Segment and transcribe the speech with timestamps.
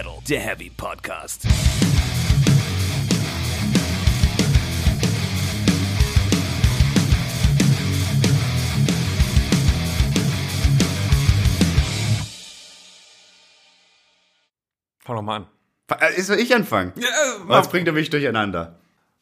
[0.00, 1.42] Metal, der Heavy Podcast.
[15.00, 15.46] Fang doch mal an.
[15.98, 16.94] Äh, Soll ich anfangen?
[16.96, 17.06] Ja,
[17.44, 18.78] Was bringt er mich durcheinander?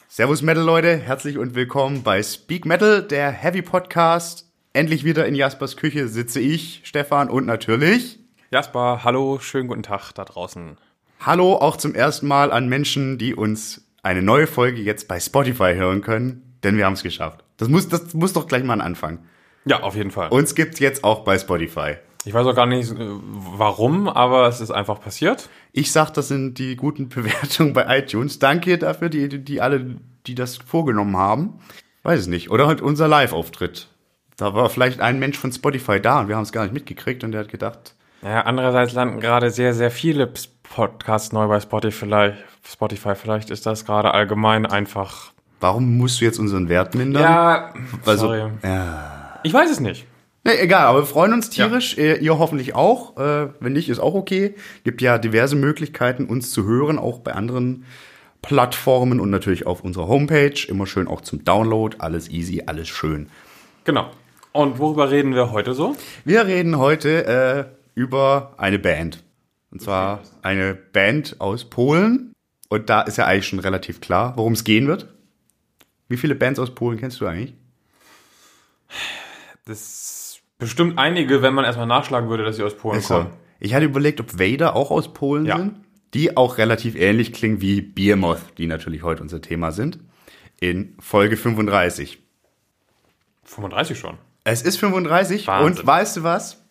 [0.07, 4.49] Servus Metal Leute, herzlich und willkommen bei Speak Metal, der Heavy Podcast.
[4.73, 8.21] Endlich wieder in Jaspers Küche sitze ich, Stefan und natürlich
[8.51, 10.79] Jasper, hallo, schönen guten Tag da draußen.
[11.21, 15.75] Hallo auch zum ersten Mal an Menschen, die uns eine neue Folge jetzt bei Spotify
[15.75, 17.45] hören können, denn wir haben es geschafft.
[17.59, 19.19] Das muss, das muss doch gleich mal ein Anfang.
[19.67, 20.31] Ja, auf jeden Fall.
[20.31, 21.97] Uns gibt's jetzt auch bei Spotify.
[22.25, 25.51] Ich weiß auch gar nicht, äh, warum, aber es ist einfach passiert.
[25.73, 28.39] Ich sag, das sind die guten Bewertungen bei iTunes.
[28.39, 31.61] Danke dafür, die, die alle, die das vorgenommen haben.
[32.03, 32.51] Weiß es nicht.
[32.51, 33.89] Oder halt unser Live-Auftritt.
[34.39, 37.25] Da war vielleicht ein Mensch von Spotify da und wir haben es gar nicht mitgekriegt
[37.25, 40.33] und der hat gedacht, Naja, andererseits landen gerade sehr, sehr viele
[40.75, 41.99] Podcasts neu bei Spotify.
[41.99, 43.15] Vielleicht, Spotify.
[43.15, 45.33] Vielleicht ist das gerade allgemein einfach.
[45.61, 47.23] warum musst du jetzt unseren Wert mindern?
[47.23, 47.73] Ja,
[48.05, 48.51] also, sorry.
[48.63, 49.39] ja.
[49.45, 50.07] Ich weiß es nicht.
[50.45, 51.99] Nee, egal, aber wir freuen uns tierisch.
[51.99, 53.17] Äh, Ihr hoffentlich auch.
[53.19, 54.55] Äh, wenn nicht, ist auch okay.
[54.85, 57.85] Gibt ja diverse Möglichkeiten, uns zu hören, auch bei anderen
[58.43, 60.55] Plattformen und natürlich auf unserer Homepage.
[60.69, 61.97] Immer schön auch zum Download.
[61.99, 63.29] Alles easy, alles schön.
[63.85, 64.11] Genau.
[64.53, 65.97] Und worüber reden wir heute so?
[66.25, 69.25] Wir reden heute äh, über eine Band.
[69.73, 72.33] Und zwar eine Band aus Polen.
[72.69, 75.09] Und da ist ja eigentlich schon relativ klar, worum es gehen wird.
[76.09, 77.55] Wie viele Bands aus Polen kennst du eigentlich?
[79.65, 83.15] Das bestimmt einige, wenn man erstmal nachschlagen würde, dass sie aus Polen So.
[83.15, 83.31] kommen.
[83.61, 85.57] Ich hatte überlegt, ob Vader auch aus Polen Ja.
[85.57, 85.81] sind.
[86.15, 89.99] Die auch relativ ähnlich klingen wie Beermoth, die natürlich heute unser Thema sind.
[90.59, 92.19] In Folge 35.
[93.45, 94.17] 35 schon.
[94.45, 95.81] Es ist 35 Wahnsinn.
[95.81, 96.65] und weißt du was?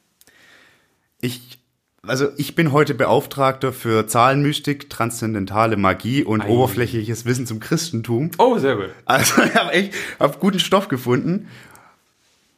[1.19, 1.59] Ich,
[2.03, 6.49] also ich bin heute Beauftragter für Zahlenmystik, transzendentale Magie und Ei.
[6.49, 8.31] oberflächliches Wissen zum Christentum.
[8.37, 8.89] Oh, sehr gut.
[9.05, 11.47] Also ich habe echt hab guten Stoff gefunden.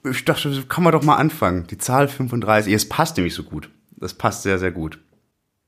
[0.03, 1.68] Ich dachte, so kann man doch mal anfangen.
[1.68, 3.70] Die Zahl 35, es passt nämlich so gut.
[3.97, 5.00] Das passt sehr, sehr gut.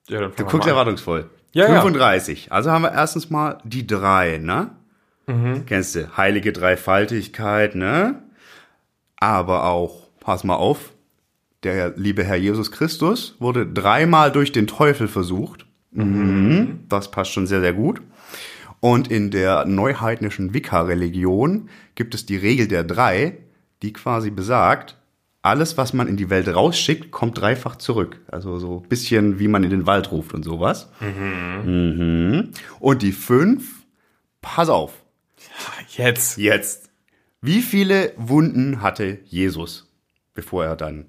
[0.07, 1.29] Ja, dann Du guckst erwartungsvoll.
[1.53, 1.81] Ja, ja.
[1.81, 2.51] 35.
[2.51, 4.71] Also haben wir erstens mal die drei, ne?
[5.27, 5.65] Mhm.
[5.65, 6.15] Kennst du?
[6.15, 8.23] Heilige Dreifaltigkeit, ne?
[9.17, 10.93] Aber auch, pass mal auf,
[11.63, 15.65] der liebe Herr Jesus Christus wurde dreimal durch den Teufel versucht.
[15.91, 16.85] Mhm.
[16.89, 18.01] Das passt schon sehr, sehr gut.
[18.79, 23.37] Und in der neuheidnischen Wicca-Religion gibt es die Regel der drei,
[23.83, 24.97] die quasi besagt,
[25.43, 28.21] alles, was man in die Welt rausschickt, kommt dreifach zurück.
[28.27, 30.89] Also so ein bisschen, wie man in den Wald ruft und sowas.
[30.99, 32.51] Mhm.
[32.79, 33.85] Und die fünf,
[34.41, 34.93] pass auf,
[35.89, 36.37] Jetzt.
[36.37, 36.89] jetzt.
[37.41, 39.91] Wie viele Wunden hatte Jesus,
[40.33, 41.05] bevor er dann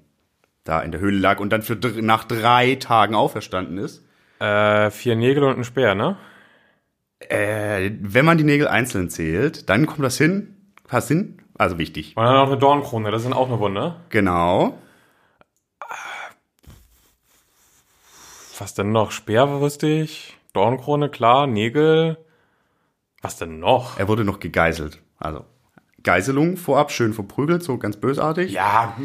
[0.63, 4.03] da in der Höhle lag und dann für dr- nach drei Tagen auferstanden ist?
[4.39, 6.17] Äh, vier Nägel und ein Speer, ne?
[7.19, 10.55] Äh, wenn man die Nägel einzeln zählt, dann kommt das hin.
[10.87, 11.41] Passt hin?
[11.57, 12.17] Also wichtig.
[12.17, 13.95] Und dann noch eine Dornkrone, das sind auch eine Wunde.
[14.09, 14.77] Genau.
[18.59, 19.11] Was denn noch?
[19.11, 20.37] Speer wusste ich.
[20.53, 21.47] Dornkrone, klar.
[21.47, 22.17] Nägel.
[23.21, 23.97] Was denn noch?
[23.97, 25.01] Er wurde noch gegeißelt.
[25.17, 25.45] Also
[26.03, 28.51] Geiselung vorab, schön verprügelt, so ganz bösartig.
[28.51, 28.97] Ja,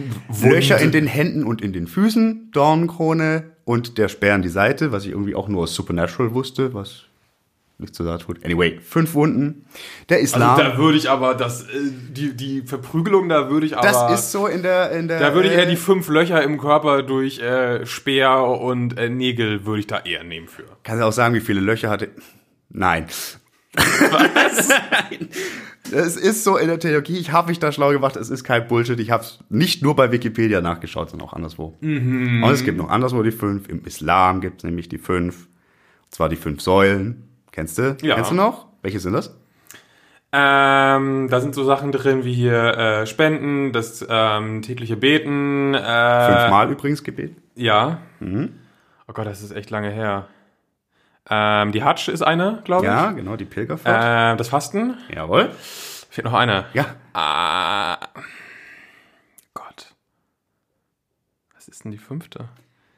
[0.42, 4.92] Löcher in den Händen und in den Füßen, Dornenkrone und der Speer an die Seite,
[4.92, 7.04] was ich irgendwie auch nur aus Supernatural wusste, was
[7.80, 8.44] nicht so da tut.
[8.44, 9.64] Anyway, fünf Wunden.
[10.08, 10.50] Der Islam.
[10.50, 11.66] Also da würde ich aber das, äh,
[12.10, 13.86] die, die Verprügelung, da würde ich aber.
[13.86, 15.20] das ist so in der, in der.
[15.20, 19.08] Da würde ich eher äh, die fünf Löcher im Körper durch äh, Speer und äh,
[19.08, 20.64] Nägel würde ich da eher nehmen für.
[20.82, 22.08] Kannst du auch sagen, wie viele Löcher hatte?
[22.68, 23.06] Nein.
[23.74, 24.68] Was?
[24.68, 25.28] Nein.
[25.90, 28.66] Es ist so in der Theologie, ich habe mich da schlau gemacht, es ist kein
[28.68, 28.98] Bullshit.
[29.00, 31.76] Ich habe es nicht nur bei Wikipedia nachgeschaut, sondern auch anderswo.
[31.80, 33.68] Und es gibt noch anderswo die fünf.
[33.68, 35.46] Im Islam gibt es nämlich die fünf.
[35.46, 37.28] Und zwar die fünf Säulen.
[37.52, 37.96] Kennst du?
[38.02, 38.16] Ja.
[38.16, 38.66] Kennst du noch?
[38.82, 39.34] Welche sind das?
[40.30, 45.72] Ähm, da sind so Sachen drin wie hier äh, Spenden, das ähm, tägliche Beten.
[45.72, 47.34] Äh, Fünfmal übrigens Gebet.
[47.54, 48.02] Ja.
[48.20, 48.52] Mhm.
[49.08, 50.26] Oh Gott, das ist echt lange her.
[51.30, 52.90] Ähm, die Hatsch ist eine, glaube ich.
[52.90, 54.34] Ja, genau, die Pilgerfahrt.
[54.34, 54.96] Äh, das Fasten.
[55.14, 55.50] Jawohl.
[56.10, 56.64] Fehlt noch eine.
[56.72, 56.86] Ja.
[57.12, 57.98] Ah.
[59.54, 59.94] Gott.
[61.54, 62.48] Was ist denn die fünfte?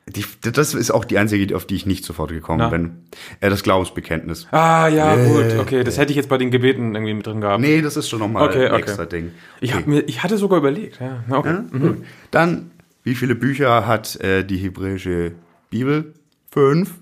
[0.06, 2.68] Die, das ist auch die einzige, auf die ich nicht sofort gekommen Na.
[2.68, 3.04] bin.
[3.40, 4.48] Äh, das Glaubensbekenntnis.
[4.50, 5.58] Ah, ja, Äh, gut.
[5.60, 7.60] Okay, das hätte ich jetzt bei den Gebeten irgendwie mit drin gehabt.
[7.60, 8.80] Nee, das ist schon nochmal Okay, ein okay.
[8.82, 9.32] extra Ding.
[9.60, 9.80] Ich, Okay.
[9.80, 11.00] hab mir, ich hatte sogar überlegt.
[11.00, 11.58] Ja, okay.
[11.72, 12.04] Ja, gut.
[12.32, 12.72] Dann,
[13.04, 15.32] wie viele Bücher hat äh, die hebräische
[15.70, 16.14] Bibel?
[16.50, 16.94] Fünf.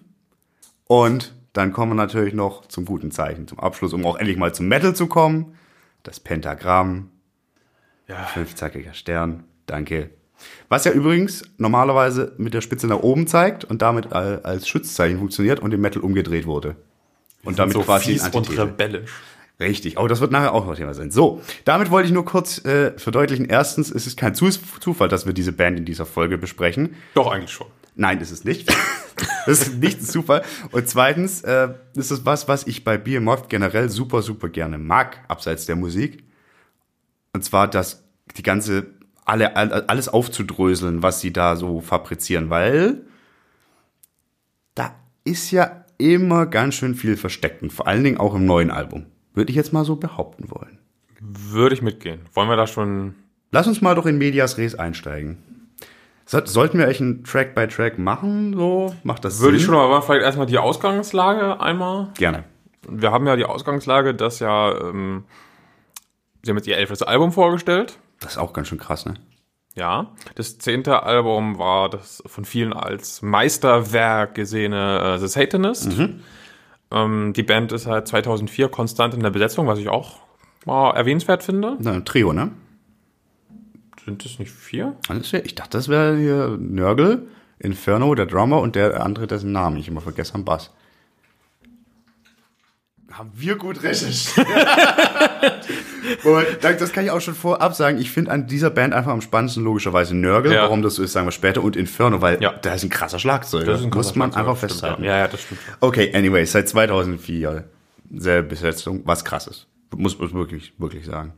[0.89, 4.53] Und dann kommen wir natürlich noch zum guten Zeichen, zum Abschluss, um auch endlich mal
[4.53, 5.55] zum Metal zu kommen.
[6.03, 7.11] Das Pentagramm,
[8.09, 8.25] Ja.
[8.25, 10.11] fünfzackiger Stern, danke.
[10.69, 15.61] Was ja übrigens normalerweise mit der Spitze nach oben zeigt und damit als Schutzzeichen funktioniert
[15.61, 16.77] und im Metal umgedreht wurde.
[17.45, 19.11] Und damit so quasi fies und rebellisch.
[19.61, 21.11] Richtig, aber das wird nachher auch noch Thema sein.
[21.11, 23.47] So, damit wollte ich nur kurz äh, verdeutlichen.
[23.47, 26.95] Erstens, es ist kein Zufall, dass wir diese Band in dieser Folge besprechen.
[27.15, 27.67] Doch, eigentlich schon.
[28.01, 28.69] Nein, ist es nicht.
[29.47, 30.43] das ist nicht Zufall.
[30.71, 35.19] Und zweitens, äh, ist es was, was ich bei Behemoth generell super, super gerne mag,
[35.29, 36.23] abseits der Musik.
[37.35, 38.05] Und zwar, dass
[38.37, 38.87] die ganze,
[39.25, 43.03] alle, all- alles aufzudröseln, was sie da so fabrizieren, weil
[44.75, 44.95] da
[45.25, 49.07] ist ja immer ganz schön viel versteckt und vor allen Dingen auch im neuen Album.
[49.35, 50.79] Würde ich jetzt mal so behaupten wollen.
[51.21, 52.21] Würde ich mitgehen.
[52.33, 53.15] Wollen wir da schon.
[53.51, 55.39] Lass uns mal doch in Medias Res einsteigen.
[56.31, 58.53] So- Sollten wir eigentlich einen Track by Track machen?
[58.55, 59.61] So macht das Würde Sinn?
[59.61, 62.09] ich schon, aber vielleicht erstmal die Ausgangslage einmal.
[62.19, 62.45] gerne.
[62.87, 64.73] Wir haben ja die Ausgangslage, dass ja.
[64.79, 65.25] Ähm,
[66.43, 67.99] sie haben jetzt ihr elftes Album vorgestellt.
[68.21, 69.15] Das ist auch ganz schön krass, ne?
[69.75, 75.89] Ja, das zehnte Album war das von vielen als Meisterwerk gesehene äh, The Satanist.
[76.91, 80.17] Ähm, die Band ist seit 2004 konstant in der Besetzung, was ich auch
[80.67, 81.77] mal erwähnenswert finde.
[81.81, 82.51] Na, ein Trio, ne?
[84.09, 84.97] Sind es nicht vier?
[85.09, 87.29] Das ich dachte, das wäre hier Nörgel,
[87.59, 90.71] Inferno, der Drummer und der andere, dessen Namen ich immer vergesse, am Bass.
[93.13, 94.47] Haben wir gut recherchiert.
[96.63, 97.99] das kann ich auch schon vorab sagen.
[97.99, 100.53] Ich finde an dieser Band einfach am spannendsten logischerweise Nörgel.
[100.55, 100.63] Ja.
[100.63, 101.63] Warum das so ist, sagen wir später.
[101.63, 102.53] Und Inferno, weil Ja.
[102.53, 103.67] da ist ein krasser Schlagzeug.
[103.67, 105.05] Das ist ein Muss krasser man Schlagzeug, einfach stimmt, festhalten.
[105.05, 105.61] Ja, ja, das stimmt.
[105.81, 107.65] Okay, anyway, seit 2004
[108.17, 109.67] selbe Besetzung, was krasses.
[109.95, 111.35] Muss man wirklich, wirklich sagen.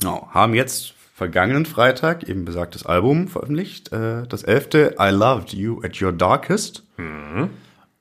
[0.00, 5.82] Ja, haben jetzt vergangenen Freitag eben besagtes Album veröffentlicht, äh, das elfte I Loved You
[5.82, 6.84] at Your Darkest.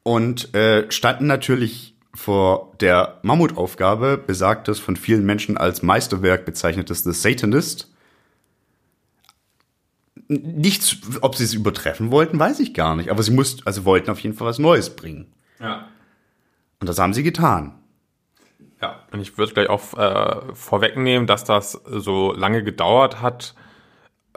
[0.03, 7.11] Und äh, standen natürlich vor der Mammutaufgabe, besagtes von vielen Menschen als Meisterwerk bezeichnetes The
[7.11, 7.91] Satanist.
[10.27, 13.09] Nichts, ob sie es übertreffen wollten, weiß ich gar nicht.
[13.09, 15.33] Aber sie mussten, also wollten auf jeden Fall was Neues bringen.
[15.59, 15.87] Ja.
[16.79, 17.76] Und das haben sie getan.
[18.81, 23.55] Ja, und ich würde gleich auch äh, vorwegnehmen, dass das so lange gedauert hat,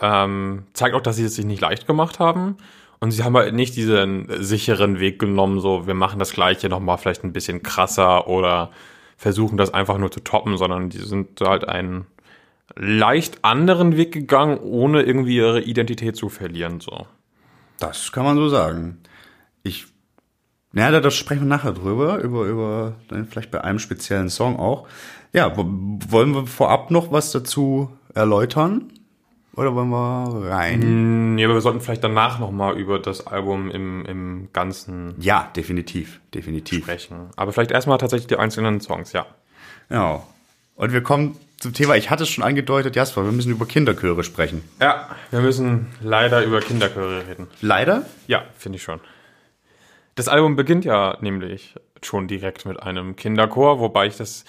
[0.00, 2.56] ähm, zeigt auch, dass sie es sich nicht leicht gemacht haben.
[3.00, 6.98] Und sie haben halt nicht diesen sicheren Weg genommen, so wir machen das gleiche nochmal
[6.98, 8.70] vielleicht ein bisschen krasser oder
[9.16, 12.06] versuchen das einfach nur zu toppen, sondern die sind halt einen
[12.76, 16.80] leicht anderen Weg gegangen, ohne irgendwie ihre Identität zu verlieren.
[16.80, 17.06] So.
[17.78, 18.98] Das kann man so sagen.
[19.62, 19.86] Ich,
[20.72, 22.94] naja, da- da sprechen wir nachher drüber, über, über,
[23.30, 24.86] vielleicht bei einem speziellen Song auch.
[25.32, 25.66] Ja, wo-
[26.08, 28.92] wollen wir vorab noch was dazu erläutern?
[29.56, 31.34] Oder wollen wir rein?
[31.34, 36.20] Nee, aber wir sollten vielleicht danach nochmal über das Album im, im Ganzen Ja, definitiv,
[36.34, 36.84] definitiv.
[36.84, 37.30] sprechen.
[37.36, 39.26] Aber vielleicht erstmal tatsächlich die einzelnen Songs, ja.
[39.90, 40.22] Ja.
[40.76, 44.22] Und wir kommen zum Thema, ich hatte es schon angedeutet, Jasper, wir müssen über Kinderchöre
[44.24, 44.62] sprechen.
[44.80, 47.48] Ja, wir müssen leider über Kinderchöre reden.
[47.60, 48.06] Leider?
[48.28, 49.00] Ja, finde ich schon.
[50.20, 54.44] Das Album beginnt ja nämlich schon direkt mit einem Kinderchor, wobei ich das.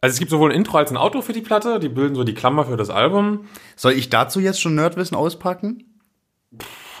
[0.00, 2.22] Also es gibt sowohl ein Intro als ein Outro für die Platte, die bilden so
[2.22, 3.48] die Klammer für das Album.
[3.74, 5.82] Soll ich dazu jetzt schon Nerdwissen auspacken?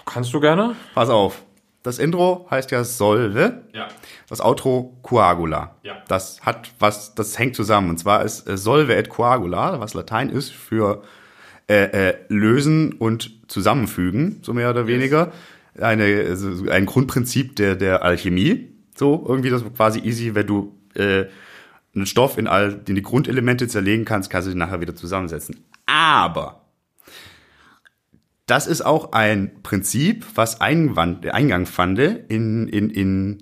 [0.04, 0.74] Kannst du gerne?
[0.96, 1.44] Pass auf.
[1.84, 3.62] Das Intro heißt ja Solve.
[3.72, 3.86] Ja.
[4.28, 5.76] Das Outro Coagula.
[5.84, 5.98] Ja.
[6.08, 7.90] Das hat was, das hängt zusammen.
[7.90, 11.04] Und zwar ist äh, Solve et Coagula, was Latein ist für
[11.68, 15.30] äh, äh, lösen und zusammenfügen, so mehr oder weniger.
[15.78, 18.68] Eine, also ein Grundprinzip der, der Alchemie.
[18.96, 21.24] So, irgendwie das quasi easy, wenn du äh,
[21.94, 25.64] einen Stoff in all in die Grundelemente zerlegen kannst, kannst du den nachher wieder zusammensetzen.
[25.86, 26.64] Aber
[28.46, 33.38] das ist auch ein Prinzip, was Einwand, Eingang fand in, in, in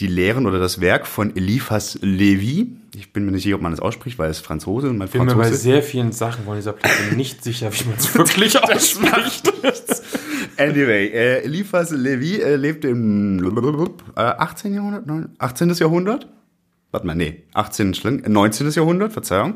[0.00, 2.76] die Lehren oder das Werk von Eliphas Levi.
[2.94, 5.24] Ich bin mir nicht sicher, ob man das ausspricht, weil es Franzose und mein bin
[5.24, 5.56] mir bei Franzose.
[5.56, 9.52] sehr vielen Sachen von dieser Platte nicht sicher, wie man es wirklich ausspricht.
[10.58, 14.74] Anyway, äh, Eliphas Levi äh, lebte im äh, 18.
[14.74, 15.70] Jahrhundert, neun- 18.
[15.74, 16.28] Jahrhundert.
[16.90, 17.94] Warte mal, nee, 18.
[17.94, 18.70] Schling, äh, 19.
[18.70, 19.54] Jahrhundert, Verzeihung.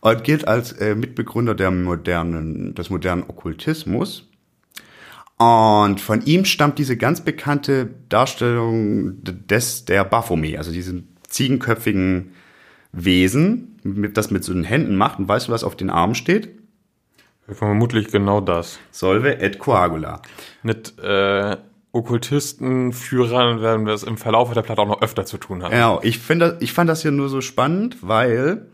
[0.00, 4.28] Und gilt als äh, Mitbegründer der modernen, des modernen Okkultismus.
[5.38, 12.32] Und von ihm stammt diese ganz bekannte Darstellung des der Baphomet, also diesen ziegenköpfigen
[12.92, 15.18] Wesen, mit, das mit so den Händen macht.
[15.18, 16.50] Und weißt du, was auf den Armen steht?
[17.48, 18.78] Vermutlich genau das.
[18.90, 20.22] Solve et coagula.
[20.62, 21.56] Mit äh,
[21.92, 25.70] Okkultistenführern werden wir es im Verlauf der Platte auch noch öfter zu tun haben.
[25.70, 28.66] Genau, ich finde, ich fand das hier nur so spannend, weil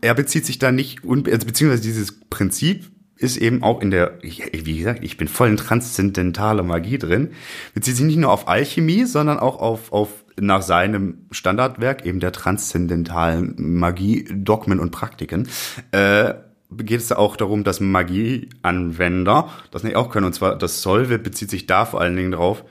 [0.00, 4.78] er bezieht sich da nicht, also beziehungsweise dieses Prinzip ist eben auch in der, wie
[4.78, 7.30] gesagt, ich bin voll in transzendentaler Magie drin,
[7.72, 12.32] bezieht sich nicht nur auf Alchemie, sondern auch auf, auf nach seinem Standardwerk, eben der
[12.32, 15.48] transzendentalen Magie, Dogmen und Praktiken,
[15.92, 16.34] äh,
[16.76, 20.26] geht es auch darum, dass Magieanwender das nicht auch können.
[20.26, 22.64] Und zwar das Solve bezieht sich da vor allen Dingen drauf,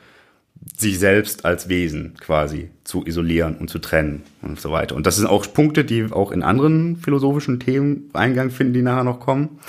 [0.78, 4.96] sich selbst als Wesen quasi zu isolieren und zu trennen und so weiter.
[4.96, 9.04] Und das sind auch Punkte, die auch in anderen philosophischen Themen Eingang finden, die nachher
[9.04, 9.60] noch kommen.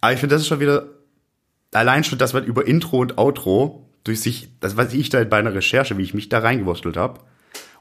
[0.00, 0.86] Aber ich finde, das ist schon wieder
[1.72, 5.38] allein schon, dass man über Intro und Outro durch sich, das weiß ich da bei
[5.38, 7.20] einer Recherche, wie ich mich da reingewurstelt habe.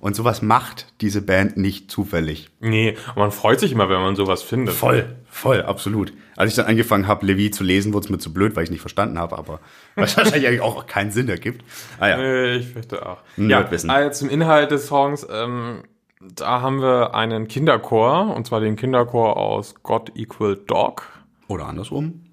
[0.03, 2.49] Und sowas macht diese Band nicht zufällig.
[2.59, 4.75] Nee, aber man freut sich immer, wenn man sowas findet.
[4.75, 6.11] Voll, voll, absolut.
[6.35, 8.69] Als ich dann angefangen habe, Levi zu lesen, wurde es mir zu blöd, weil ich
[8.69, 9.61] nicht verstanden habe, aber
[9.95, 11.63] was wahrscheinlich eigentlich auch keinen Sinn ergibt.
[11.99, 12.17] Ah ja.
[12.17, 13.19] Nee, ich fürchte auch.
[13.37, 13.89] Nerdwissen.
[13.89, 15.83] Ja, äh, zum Inhalt des Songs, ähm,
[16.19, 21.07] da haben wir einen Kinderchor, und zwar den Kinderchor aus God Equal Dog.
[21.47, 22.25] Oder andersrum.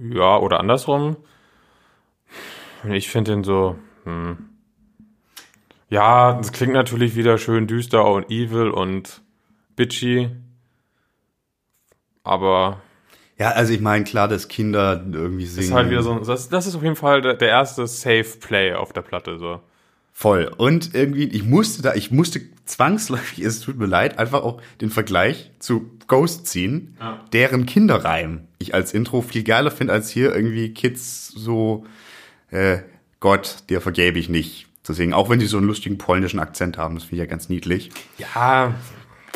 [0.00, 1.18] Ja, oder andersrum.
[2.84, 4.47] Und Ich finde den so, hm.
[5.90, 9.22] Ja, das klingt natürlich wieder schön düster und evil und
[9.76, 10.28] bitchy.
[12.22, 12.80] Aber
[13.38, 15.68] Ja, also ich meine, klar, dass Kinder irgendwie singen.
[15.68, 18.74] ist halt wieder so, das, das ist auf jeden Fall der, der erste Safe Play
[18.74, 19.60] auf der Platte, so.
[20.12, 20.52] Voll.
[20.56, 24.90] Und irgendwie, ich musste da, ich musste zwangsläufig, es tut mir leid, einfach auch den
[24.90, 27.24] Vergleich zu Ghost ziehen, Ja.
[27.32, 31.86] deren Kinderreim ich als Intro viel geiler finde, als hier irgendwie Kids so,
[32.50, 32.78] äh,
[33.20, 34.67] Gott, dir vergebe ich nicht.
[34.88, 37.48] Deswegen, auch wenn die so einen lustigen polnischen Akzent haben, das finde ich ja ganz
[37.48, 37.90] niedlich.
[38.16, 38.74] Ja,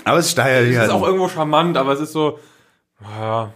[0.04, 2.38] Aber es ist daher, es ja, ist auch irgendwo charmant, aber es ist so,
[3.02, 3.52] ja,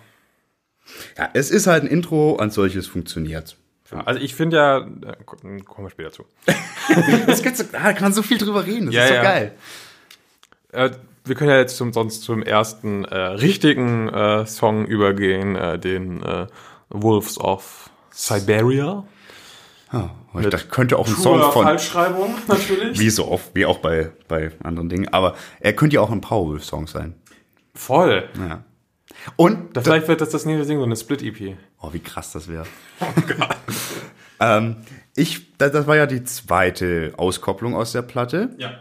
[1.18, 3.56] ja, es ist halt ein Intro, als solches funktioniert.
[4.04, 6.24] also ich finde ja, äh, kommen wir später zu.
[7.26, 9.22] Das du, ah, da kann man so viel drüber reden, das Ja, ist so ja.
[9.22, 9.54] geil.
[10.72, 10.90] Äh,
[11.24, 16.22] wir können ja jetzt zum, sonst zum ersten äh, richtigen äh, Song übergehen, äh, den
[16.88, 19.04] Wolves of Siberia.
[19.88, 22.98] Aber das könnte auch ein Song von, Falschschreibung natürlich.
[22.98, 26.20] wie so oft, wie auch bei, bei anderen Dingen, aber er könnte ja auch ein
[26.20, 27.14] Powerwolf-Song sein.
[27.74, 28.28] Voll.
[28.38, 28.64] Ja.
[29.36, 31.56] Und Da vielleicht wird das das nächste Ding, so eine Split-EP.
[31.80, 32.66] Oh, wie krass das wäre.
[34.40, 34.76] ähm,
[35.14, 38.54] ich, das, das war ja die zweite Auskopplung aus der Platte.
[38.58, 38.78] Ja.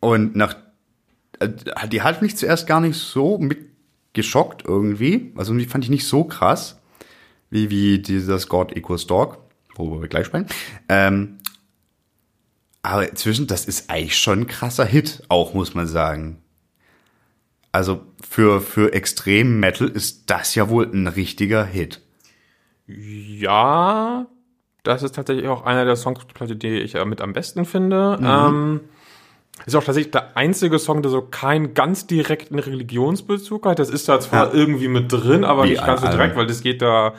[0.00, 0.56] Und nach,
[1.38, 1.48] äh,
[1.88, 5.32] die hat mich zuerst gar nicht so mitgeschockt irgendwie.
[5.36, 6.77] Also die fand ich nicht so krass,
[7.50, 9.38] wie, wie dieses God Equals Dog,
[9.74, 10.46] worüber wir gleich sprechen.
[10.88, 11.38] Ähm,
[12.82, 16.38] aber inzwischen, das ist eigentlich schon ein krasser Hit, auch muss man sagen.
[17.72, 22.00] Also für, für Extrem Metal ist das ja wohl ein richtiger Hit.
[22.86, 24.26] Ja,
[24.82, 28.18] das ist tatsächlich auch einer der Songs, die ich mit am besten finde.
[28.22, 28.80] Ähm,
[29.66, 33.78] ist auch tatsächlich der einzige Song, der so keinen ganz direkten Religionsbezug hat.
[33.78, 34.54] Das ist da zwar Ja.
[34.54, 37.14] irgendwie mit drin, aber Wie nicht ganz so direkt, weil das geht da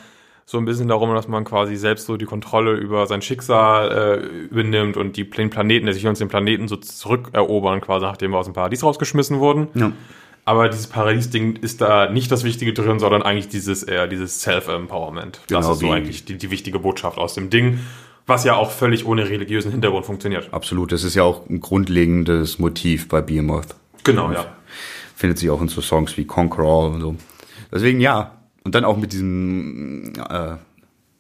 [0.50, 4.46] so ein bisschen darum, dass man quasi selbst so die Kontrolle über sein Schicksal äh,
[4.48, 8.40] übernimmt und die den Planeten, dass wir uns den Planeten so zurückerobern, quasi nachdem wir
[8.40, 9.68] aus dem Paradies rausgeschmissen wurden.
[9.76, 9.92] Ja.
[10.46, 15.40] Aber dieses Paradies-Ding ist da nicht das Wichtige drin, sondern eigentlich dieses eher dieses Self-Empowerment.
[15.50, 17.82] Das Genau, ist so eigentlich die, die wichtige Botschaft aus dem Ding,
[18.26, 20.52] was ja auch völlig ohne religiösen Hintergrund funktioniert.
[20.52, 23.76] Absolut, das ist ja auch ein grundlegendes Motiv bei Behemoth.
[24.04, 24.48] Genau, ja.
[25.16, 27.16] Findet sich auch in so Songs wie Conqueror und so.
[27.72, 28.39] Deswegen ja.
[28.64, 30.58] Und dann auch mit diesem äh,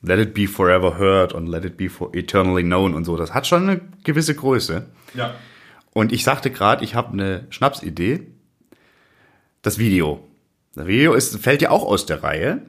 [0.01, 3.17] Let it be forever heard und Let it be for eternally known und so.
[3.17, 4.85] Das hat schon eine gewisse Größe.
[5.13, 5.35] Ja.
[5.91, 8.27] Und ich sagte gerade, ich habe eine Schnapsidee.
[9.61, 10.25] Das Video.
[10.75, 12.61] Das Video ist, fällt ja auch aus der Reihe.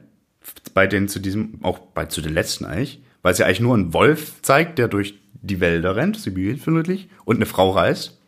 [0.73, 3.75] Bei den zu diesem, auch bei zu den letzten eigentlich, weil es ja eigentlich nur
[3.75, 8.19] einen Wolf zeigt, der durch die Wälder rennt, Sibirien vermutlich, und eine Frau reist.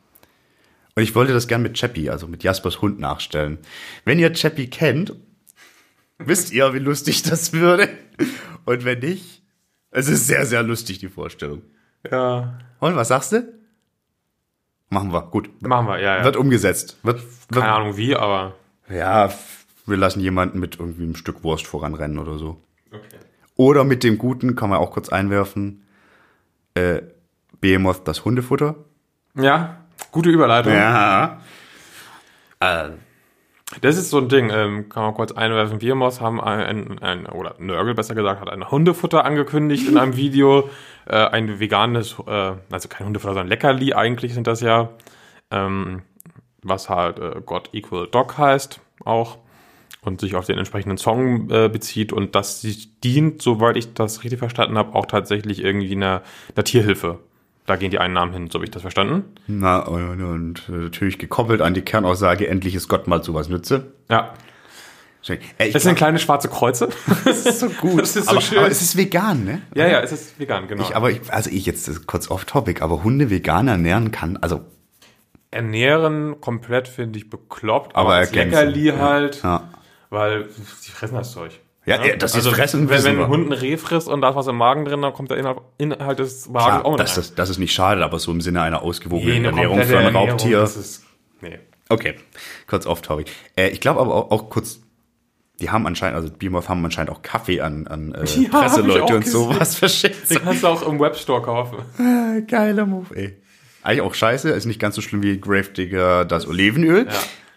[0.96, 3.58] Und ich wollte das gern mit Chappie, also mit Jaspers Hund nachstellen.
[4.06, 5.14] Wenn ihr Chappie kennt,
[6.18, 7.90] wisst ihr, wie lustig das würde.
[8.66, 9.44] Und wenn nicht,
[9.92, 11.62] es ist sehr, sehr lustig, die Vorstellung.
[12.10, 12.58] Ja.
[12.80, 13.54] Und was sagst du?
[14.90, 15.50] Machen wir, gut.
[15.62, 16.24] Machen wir, ja, ja.
[16.24, 16.98] Wird umgesetzt.
[17.04, 18.56] Wird, wird, Keine Ahnung wie, aber.
[18.90, 19.32] ja,
[19.86, 22.62] wir lassen jemanden mit irgendwie einem Stück Wurst voranrennen oder so.
[22.92, 23.18] Okay.
[23.56, 25.84] Oder mit dem Guten, kann man auch kurz einwerfen,
[26.76, 27.02] äh,
[27.60, 28.76] Behemoth das Hundefutter.
[29.36, 30.74] Ja, gute Überleitung.
[30.74, 31.42] Ja.
[32.60, 32.90] Äh,
[33.82, 35.80] Das ist so ein Ding, ähm, kann man kurz einwerfen.
[35.80, 40.70] Behemoth haben ein, ein, oder Nörgel besser gesagt, hat ein Hundefutter angekündigt in einem Video.
[41.06, 44.90] Äh, ein veganes, äh, also kein Hundefutter, sondern Leckerli eigentlich sind das ja.
[45.52, 46.04] Ähm,
[46.62, 49.38] was halt äh, God Equal Dog heißt auch.
[50.02, 52.12] Und sich auf den entsprechenden Song äh, bezieht.
[52.12, 52.66] Und das
[53.04, 57.20] dient, soweit ich das richtig verstanden habe, auch tatsächlich irgendwie einer, einer Tierhilfe.
[57.66, 59.24] Da gehen die Einnahmen hin, so habe ich das verstanden.
[59.48, 63.48] na, und, und äh, natürlich gekoppelt an die Kernaussage, endlich ist Gott mal zu was
[63.48, 63.94] nütze.
[64.10, 64.34] Ja.
[65.30, 66.90] Äh, ich Das sind glaub, kleine schwarze Kreuze.
[67.26, 68.02] das ist so gut.
[68.02, 68.58] Das ist so aber, schön.
[68.58, 69.62] aber es ist vegan, ne?
[69.76, 70.84] ja, ja, es ist vegan, genau.
[70.84, 74.66] Ich, aber ich, also ich jetzt kurz off topic, aber Hunde vegan ernähren kann, also
[75.52, 79.70] Ernähren komplett finde ich bekloppt, Aber aber als Leckerli halt, ja.
[80.10, 80.50] weil
[80.86, 81.60] die fressen das Zeug.
[81.86, 84.30] Ja, ja, das ist Fressen, Also, wenn, wenn ein Hund ein Reh frisst und da
[84.30, 87.00] ist was im Magen drin, dann kommt der Inhalt, Inhalt des Magens Klar, auch mit
[87.02, 89.98] das, ist, das ist nicht schade, aber so im Sinne einer ausgewogenen Nee, Ernährung für
[89.98, 90.60] ein Raubtier.
[90.60, 91.04] Das ist,
[91.42, 91.60] nee.
[91.90, 92.16] Okay,
[92.68, 93.30] kurz off topic.
[93.58, 94.80] Äh, ich glaube aber auch, auch kurz,
[95.60, 99.28] die haben anscheinend, also Beamoff haben anscheinend auch Kaffee an, an äh, ich Presseleute und
[99.28, 100.30] sowas verschickt.
[100.30, 101.80] Den kannst du auch im Webstore kaufen.
[102.00, 103.38] Äh, Geiler Move, ey.
[103.82, 107.08] Eigentlich auch scheiße, ist nicht ganz so schlimm wie Gravedigger das Olivenöl.
[107.08, 107.14] Ja.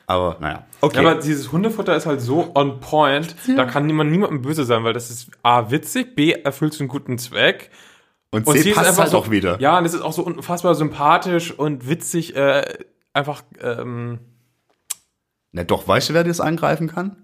[0.06, 0.64] Aber naja.
[0.80, 1.02] Okay.
[1.02, 4.84] Ja, aber dieses Hundefutter ist halt so on point, da kann niemand niemandem böse sein,
[4.84, 7.70] weil das ist A, witzig, B, erfüllt so einen guten Zweck.
[8.30, 9.60] und Und C sie ist passt einfach halt so, auch wieder.
[9.60, 12.62] Ja, und es ist auch so unfassbar sympathisch und witzig, äh,
[13.12, 14.20] einfach, ähm,
[15.52, 17.16] Na doch, weißt du, wer das angreifen kann?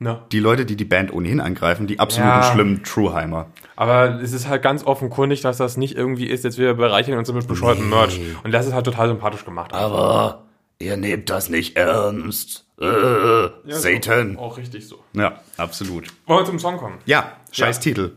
[0.00, 0.22] ne.
[0.30, 2.42] Die Leute, die die Band ohnehin angreifen, die absoluten Ja.
[2.44, 3.46] schlimmen Trueheimer.
[3.74, 7.32] Aber es ist halt ganz offenkundig, dass das nicht irgendwie ist, jetzt wir bereichern uns
[7.32, 8.20] mit bescheuerten Merch.
[8.44, 9.72] Und das ist halt total sympathisch gemacht.
[9.72, 10.44] Aber
[10.78, 12.64] ihr nehmt das nicht ernst.
[12.80, 14.36] Äh, Ja, Satan.
[14.36, 15.02] Auch, auch richtig so.
[15.12, 16.08] Ja, absolut.
[16.26, 16.98] Wollen wir zum Song kommen?
[17.06, 17.82] Ja, scheiß Ja.
[17.82, 18.12] Titel.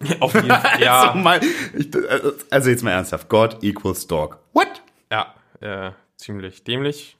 [0.20, 0.62] Auf jeden Fall.
[0.80, 1.08] Ja.
[1.10, 1.40] Also, mal,
[1.76, 2.20] ich, äh,
[2.50, 3.28] also jetzt mal ernsthaft.
[3.28, 4.38] God equals dog.
[4.52, 4.82] What?
[5.10, 7.16] Ja, äh, ziemlich dämlich.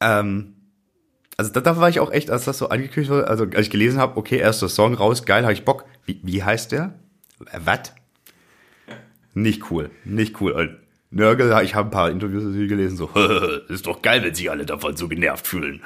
[0.00, 0.54] Ähm,
[1.36, 3.70] also da, da war ich auch echt, als das so angekündigt wurde, also als ich
[3.70, 5.84] gelesen habe, okay, erster Song raus, geil, habe ich Bock.
[6.04, 6.94] Wie, wie heißt der?
[7.50, 7.92] Äh, Was?
[9.34, 10.81] Nicht cool, nicht cool.
[11.12, 13.08] Nörgel, ich habe ein paar Interviews dazu gelesen, so,
[13.68, 15.82] ist doch geil, wenn sich alle davon so genervt fühlen.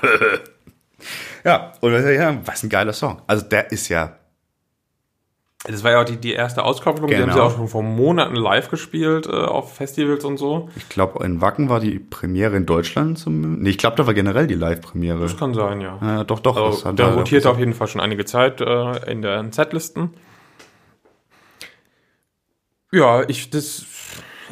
[1.44, 3.20] ja, und ja, was ein geiler Song.
[3.26, 4.16] Also der ist ja,
[5.64, 7.08] Das war ja auch die, die erste Auskopplung.
[7.08, 7.34] Die haben Genau.
[7.34, 10.68] sie auch schon vor Monaten live gespielt äh, auf Festivals und so.
[10.76, 14.14] ich glaube, in Wacken war die Premiere in Deutschland zum, nee, ich glaube, da war
[14.14, 15.18] generell die Live-Premiere.
[15.20, 15.98] Das kann sein, ja.
[16.00, 16.56] Ja, doch, doch.
[16.56, 20.10] Also, der er- rotiert auf jeden Fall schon einige Zeit äh, in den Setlisten.
[22.92, 23.84] Ja, ich, das,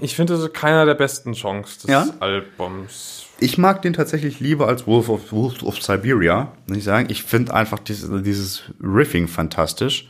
[0.01, 2.07] ich finde, das ist keiner der besten Songs des Ja?
[2.21, 3.27] Albums.
[3.41, 7.09] Ich mag den tatsächlich lieber als Wolf of, Wolf of Siberia, muss ich sagen.
[7.11, 10.09] Ich finde einfach dieses, dieses Riffing fantastisch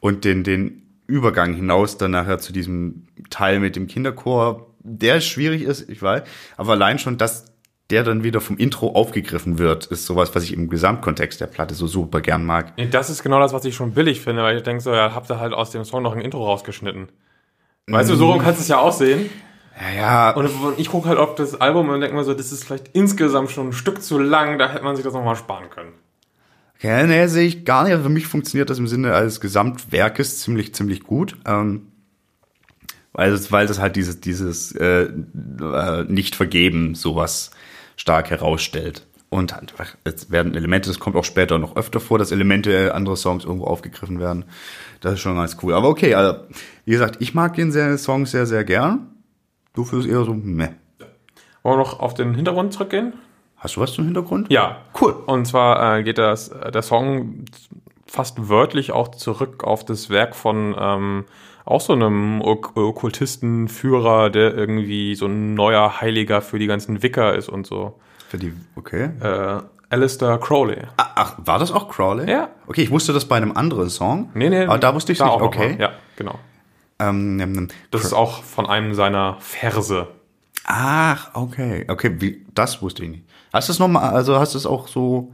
[0.00, 5.62] und den, den Übergang hinaus dann nachher zu diesem Teil mit dem Kinderchor, der schwierig
[5.62, 6.22] ist, ich weiß,
[6.56, 7.46] aber allein schon, dass
[7.90, 11.74] der dann wieder vom Intro aufgegriffen wird, ist sowas, was ich im Gesamtkontext der Platte
[11.74, 12.72] so super gern mag.
[12.90, 15.30] Das ist genau das, was ich schon billig finde, weil ich denke so, ja, habt
[15.30, 17.08] ihr halt aus dem Song noch ein Intro rausgeschnitten.
[17.88, 19.30] Weißt du, so rum kannst du es ja aussehen.
[19.80, 22.64] Ja, ja, Und ich gucke halt auf das Album und denke mir so, das ist
[22.64, 25.92] vielleicht insgesamt schon ein Stück zu lang, da hätte man sich das nochmal sparen können.
[26.76, 28.02] Okay, nee, sehe ich gar nicht.
[28.02, 31.36] Für mich funktioniert das im Sinne eines Gesamtwerkes ziemlich, ziemlich gut.
[31.46, 31.88] Ähm,
[33.12, 37.50] weil, es, weil das halt dieses, dieses äh, äh, Nicht-Vergeben sowas
[37.96, 39.06] stark herausstellt.
[39.28, 42.94] Und halt, ach, es werden Elemente, das kommt auch später noch öfter vor, dass Elemente
[42.94, 44.44] anderer Songs irgendwo aufgegriffen werden.
[45.00, 45.74] Das ist schon ganz cool.
[45.74, 46.38] Aber okay, also,
[46.84, 49.08] wie gesagt, ich mag den sehr, Song sehr, sehr gern.
[49.74, 50.68] Du fühlst eher so, meh.
[51.62, 53.14] Wollen wir noch auf den Hintergrund zurückgehen?
[53.56, 54.50] Hast du was zum Hintergrund?
[54.50, 54.82] Ja.
[55.00, 55.12] Cool.
[55.26, 57.44] Und zwar äh, geht das, äh, der Song
[58.06, 61.24] fast wörtlich auch zurück auf das Werk von ähm,
[61.64, 67.34] auch so einem Ok- Okkultistenführer, der irgendwie so ein neuer Heiliger für die ganzen Wicker
[67.34, 67.98] ist und so.
[68.28, 69.10] Für die, okay.
[69.20, 70.78] Äh, Alistair Crowley.
[70.96, 72.28] Ah, Ach, war das auch Crowley?
[72.30, 72.48] Ja.
[72.66, 74.30] Okay, ich wusste das bei einem anderen Song.
[74.34, 74.64] Nee, nee.
[74.66, 75.34] Aber da wusste ich da nicht.
[75.34, 75.74] auch Okay.
[75.74, 75.80] mal.
[75.80, 76.38] Ja, genau.
[76.98, 80.08] Ähm, ähm, Das ist auch von einem seiner Verse.
[80.64, 81.84] ach, okay.
[81.88, 83.24] Okay, wie, das wusste ich nicht.
[83.52, 85.32] Hast du es nochmal, also hast du es auch so,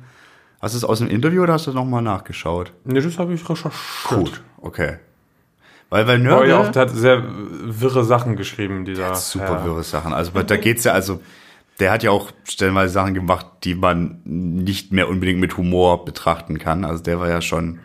[0.60, 2.72] hast du es aus dem Interview oder hast du es nochmal nachgeschaut?
[2.84, 3.72] Nee, das habe ich recherchiert.
[4.08, 4.98] Gut, okay.
[5.88, 9.14] Weil, weil Nörgel, ja, auch, der hat sehr wirre Sachen geschrieben, dieser.
[9.14, 9.64] super Herr.
[9.64, 10.12] wirre Sachen.
[10.12, 11.20] Also, da geht's ja, also,
[11.82, 16.58] der hat ja auch stellenweise Sachen gemacht, die man nicht mehr unbedingt mit Humor betrachten
[16.58, 16.84] kann.
[16.84, 17.80] Also, der war ja schon,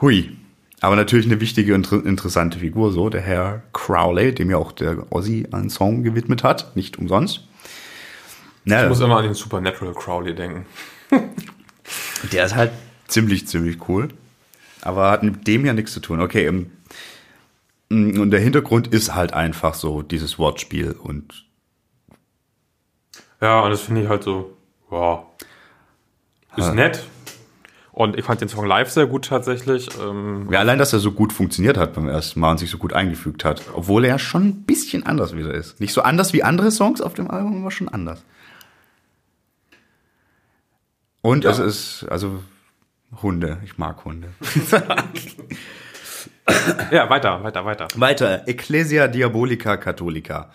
[0.00, 0.36] hui.
[0.80, 4.72] Aber natürlich eine wichtige und inter- interessante Figur, so, der Herr Crowley, dem ja auch
[4.72, 7.46] der Ozzy einen Song gewidmet hat, nicht umsonst.
[8.64, 10.64] Na, Ich muss immer an den Supernatural Crowley denken.
[12.32, 12.70] Der ist halt
[13.08, 14.08] ziemlich, ziemlich cool.
[14.82, 16.20] Aber hat mit dem ja nichts zu tun.
[16.20, 16.70] Okay, ähm,
[17.90, 21.44] und der Hintergrund ist halt einfach so dieses Wortspiel und
[23.40, 24.56] Ja, und das finde ich halt so,
[24.88, 25.24] wow.
[26.56, 27.06] Ist nett.
[27.92, 29.88] Und ich fand den Song live sehr gut tatsächlich.
[30.00, 32.78] Ähm, ja, allein, dass er so gut funktioniert hat beim ersten Mal und sich so
[32.78, 33.62] gut eingefügt hat.
[33.74, 35.80] Obwohl er schon ein bisschen anders wieder ist.
[35.80, 38.24] Nicht so anders wie andere Songs auf dem Album, aber schon anders.
[41.22, 42.42] Und es ist, also
[43.22, 43.58] Hunde.
[43.64, 44.28] Ich mag Hunde.
[46.90, 47.88] ja, weiter, weiter, weiter.
[47.96, 50.50] Weiter, Ecclesia Diabolica Catholica.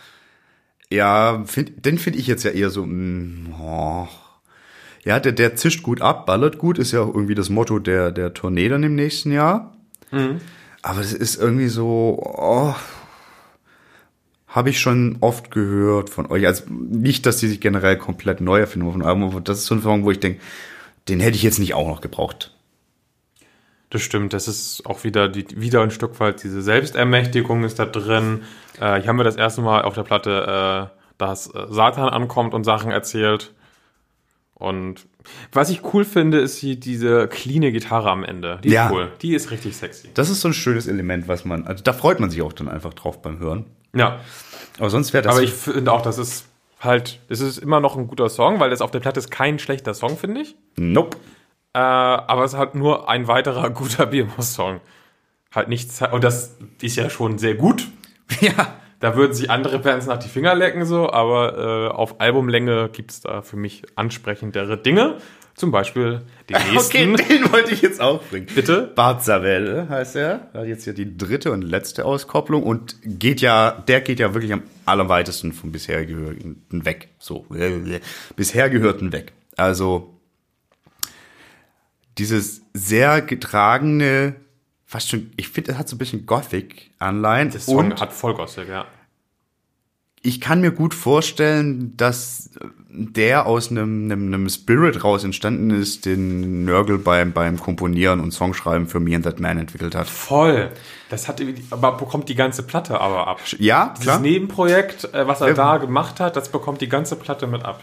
[0.90, 4.08] Ja, find, den finde ich jetzt ja eher so, mm, oh.
[5.04, 8.12] Ja, der, der zischt gut ab, ballert gut, ist ja auch irgendwie das Motto der,
[8.12, 9.76] der Tournee dann im nächsten Jahr.
[10.82, 12.74] Aber es ist irgendwie so, oh,
[14.48, 16.48] habe ich schon oft gehört von euch.
[16.48, 19.82] Also nicht, dass die sich generell komplett neu erfinden Album, aber das ist so ein
[19.82, 20.40] Song, wo ich denke,
[21.10, 22.55] den hätte ich jetzt nicht auch noch gebraucht.
[23.96, 27.86] Das stimmt, das ist auch wieder die, wieder ein Stück weit diese Selbstermächtigung ist da
[27.86, 28.42] drin.
[28.78, 32.54] Äh, hier haben wir das erste Mal auf der Platte, äh, dass äh, Satan ankommt
[32.54, 33.54] und Sachen erzählt.
[34.54, 35.06] Und
[35.54, 38.60] was ich cool finde, ist hier diese cleane Gitarre am Ende.
[38.66, 38.92] Die ist Ja.
[38.92, 39.14] cool.
[39.22, 40.10] Die ist richtig sexy.
[40.14, 42.68] Das ist so ein schönes Element, was man, also da freut man sich auch dann
[42.68, 43.66] einfach drauf beim Hören.
[43.96, 44.20] Ja,
[44.78, 45.34] Aber sonst wäre das.
[45.36, 46.48] aber ich finde auch, das ist
[46.82, 49.58] halt, es ist immer noch ein guter Song, weil das auf der Platte ist kein
[49.58, 50.56] schlechter Song, finde ich.
[50.76, 51.16] nope.
[51.76, 54.80] Äh, aber es ist halt nur ein weiterer guter Biermus-Song.
[55.54, 57.88] Halt nichts, und das ist ja schon sehr gut.
[58.42, 58.76] Ja.
[59.02, 63.22] Da würden sich andere Bands nach die Finger lecken, so, aber äh, auf Albumlänge gibt's
[63.22, 65.18] da für mich ansprechendere Dinge.
[65.54, 67.14] Zum Beispiel den nächsten.
[67.14, 68.48] Okay, den wollte ich jetzt auch bringen.
[68.56, 68.92] Bitte?
[68.96, 70.50] Bart Savelle heißt er.
[70.54, 74.54] Hat jetzt hier die dritte und letzte Auskopplung und geht ja, der geht ja wirklich
[74.54, 77.10] am allerweitesten vom bisher Gehörten weg.
[77.20, 77.46] So,
[78.36, 79.34] bisher Gehörten weg.
[79.56, 80.15] Also,
[82.18, 84.36] dieses sehr getragene,
[84.86, 87.52] fast schon, ich finde, es hat so ein bisschen Gothic-Anleihen.
[87.52, 88.86] Der Song Und hat Vollgossel, ja.
[90.22, 92.50] ich kann mir gut vorstellen, dass
[92.90, 98.32] der aus einem, einem, einem Spirit raus entstanden ist, den Nörgel beim, beim Komponieren und
[98.32, 100.08] Songschreiben für Me and That Man entwickelt hat.
[100.08, 100.72] Voll.
[101.10, 103.42] Das hat, aber bekommt die ganze Platte aber ab.
[103.60, 104.20] Ja, Dieses klar.
[104.22, 105.54] Nebenprojekt, äh, was er Ja.
[105.54, 107.82] da gemacht hat, das bekommt die ganze Platte mit ab.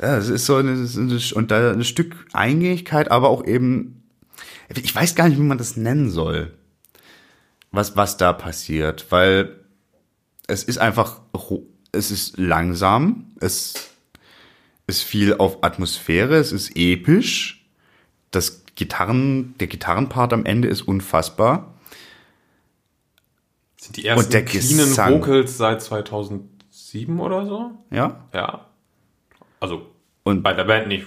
[0.00, 4.02] Ja, es ist so eine, eine, und da ein Stück Eingängigkeit, aber auch eben,
[4.68, 6.52] ich weiß gar nicht, wie man das nennen soll,
[7.70, 9.60] was, was da passiert, weil
[10.46, 11.20] es ist einfach,
[11.92, 13.90] es ist langsam, es
[14.86, 17.64] ist viel auf Atmosphäre, es ist episch,
[18.30, 21.74] das Gitarren, der Gitarrenpart am Ende ist unfassbar.
[23.76, 25.20] Das sind die ersten cleanen.
[25.20, 27.70] Vocals seit 2007 oder so.
[27.90, 28.66] Ja, Ja.
[29.62, 29.86] Also,
[30.24, 31.06] Und- bei der Band nicht,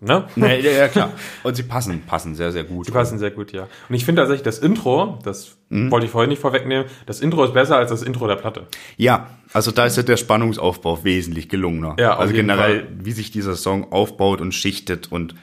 [0.00, 0.26] ne?
[0.36, 1.12] nee, ja, ja, klar.
[1.42, 2.86] Und sie passen, passen sehr, sehr gut.
[2.86, 3.66] Die passen sehr gut, ja.
[3.88, 5.90] Und ich finde tatsächlich das Intro, das Mhm.
[5.90, 8.66] wollte ich vorhin nicht vorwegnehmen, das Intro ist besser als das Intro der Platte.
[8.98, 11.96] Ja, also da ist ja der Spannungsaufbau wesentlich gelungener.
[11.98, 12.88] Ja, also generell, Fall.
[13.00, 15.34] wie sich dieser Song aufbaut und schichtet und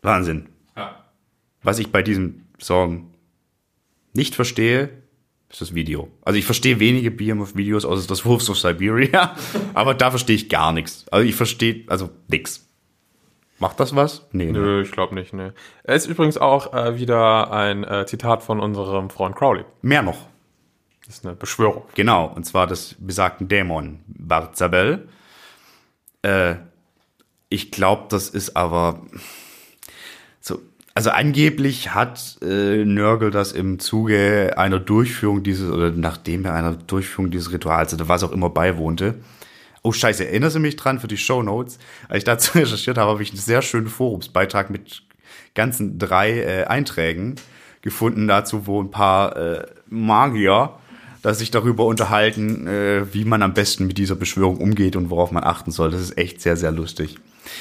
[0.00, 0.46] Wahnsinn.
[0.76, 0.96] Ja.
[1.62, 3.10] Was ich bei diesem Song
[4.14, 4.88] nicht verstehe,
[5.52, 6.08] ist das Video.
[6.22, 9.36] Also ich verstehe wenige Behemoth-Videos, außer das Wolves of Siberia,
[9.74, 11.06] aber da verstehe ich gar nichts.
[11.10, 12.66] Also ich verstehe, also nix.
[13.58, 14.26] Macht das was?
[14.32, 14.46] Nee.
[14.46, 14.58] ne?
[14.58, 15.54] Nö, ich glaube nicht, ne.
[15.84, 19.64] Es ist übrigens auch äh, wieder ein äh, Zitat von unserem Freund Crowley.
[19.82, 20.26] Mehr noch.
[21.06, 21.84] Das ist eine Beschwörung.
[21.94, 25.08] Genau, und zwar des besagten Dämon Barzabel.
[26.22, 26.56] Äh,
[27.50, 29.02] ich glaube, das ist aber.
[30.94, 36.74] Also angeblich hat äh, Nörgel das im Zuge einer Durchführung dieses oder nachdem er einer
[36.74, 39.14] Durchführung dieses Rituals oder was auch immer beiwohnte.
[39.82, 41.78] Oh Scheiße, erinnerst du mich dran für die Show Notes?
[42.08, 45.02] Als ich dazu recherchiert habe, habe ich einen sehr schönen Forumsbeitrag mit
[45.54, 47.36] ganzen drei äh, Einträgen
[47.80, 50.76] gefunden dazu, wo ein paar äh, Magier
[51.22, 55.30] dass sich darüber unterhalten, äh, wie man am besten mit dieser Beschwörung umgeht und worauf
[55.30, 55.92] man achten soll.
[55.92, 57.16] Das ist echt sehr, sehr lustig.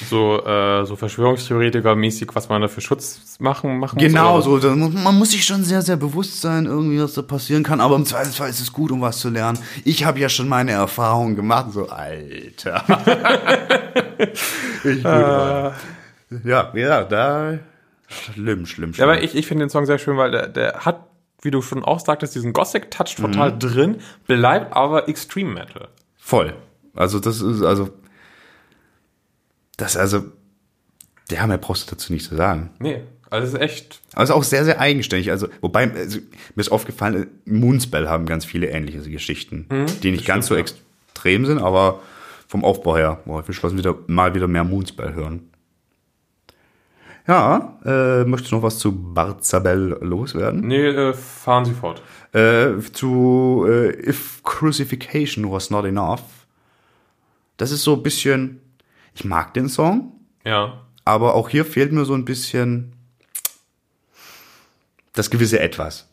[0.10, 4.48] So, äh, so Verschwörungstheoretiker-mäßig, was man da für Schutz machen, machen Genau, muss.
[4.48, 4.76] oder so.
[4.76, 7.80] Man muss sich schon sehr, sehr bewusst sein, irgendwie, was da passieren kann.
[7.82, 9.60] Aber im Zweifelsfall ist es gut, um was zu lernen.
[9.86, 11.68] Ich habe ja schon meine Erfahrungen gemacht.
[11.72, 12.84] So, Alter.
[14.84, 15.74] ich würde
[16.44, 17.60] ja, ja, da
[18.08, 19.10] schlimm, schlimm, Ja, schlimm.
[19.10, 21.06] aber ich, ich finde den Song sehr schön, weil der, der hat,
[21.42, 23.24] wie du schon auch sagtest, diesen Gothic-Touch Mhm.
[23.32, 25.88] total drin, bleibt aber Extreme Metal.
[26.18, 26.54] Voll.
[26.96, 27.90] Also das ist also
[29.82, 30.24] das also
[31.32, 32.72] ja, mehr brauchst du dazu nicht zu sagen.
[32.80, 34.02] Nee, also ist echt.
[34.14, 35.32] Also auch sehr, sehr eigenständig.
[35.32, 39.66] Also, wobei, also, mir ist aufgefallen, Moonspell haben ganz viele ähnliche Geschichten,
[40.04, 40.76] die nicht ganz so stimmt,
[41.08, 42.02] extrem sind, aber
[42.48, 45.48] vom Aufbau her, boah, wir schlossen wieder, mal wieder mehr Moonspell hören.
[47.28, 50.68] Ja, äh, möchtest du noch was zu Barzabel loswerden?
[50.68, 52.02] Nee, äh, fahren Sie fort.
[52.34, 56.24] Äh, zu äh, If Crucifixion Was Not Enough.
[57.58, 58.60] Das ist so ein bisschen,
[59.14, 60.14] ich mag den Song,
[60.46, 60.82] Ja.
[61.06, 62.94] aber auch hier fehlt mir so ein bisschen
[65.14, 66.10] das gewisse Etwas.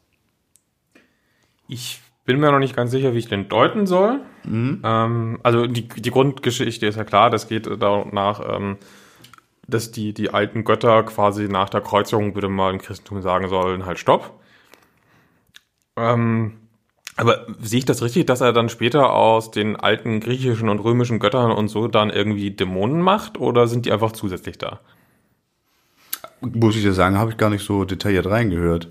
[1.68, 4.20] Ich bin mir noch nicht ganz sicher, wie ich den deuten soll.
[4.44, 4.82] Mhm.
[4.84, 8.76] Ähm, also die, die Grundgeschichte ist ja klar, das geht danach, ähm,
[9.66, 13.86] dass die, die alten Götter quasi nach der Kreuzigung, würde man im Christentum sagen sollen,
[13.86, 14.40] halt stopp.
[15.96, 16.54] Ähm,
[17.18, 21.18] Aber sehe ich das richtig, dass er dann später aus den alten griechischen und römischen
[21.18, 24.78] Göttern und so dann irgendwie Dämonen macht oder sind die einfach zusätzlich da?
[26.40, 28.88] Muss ich dir sagen, habe ich gar nicht so detailliert reingehört.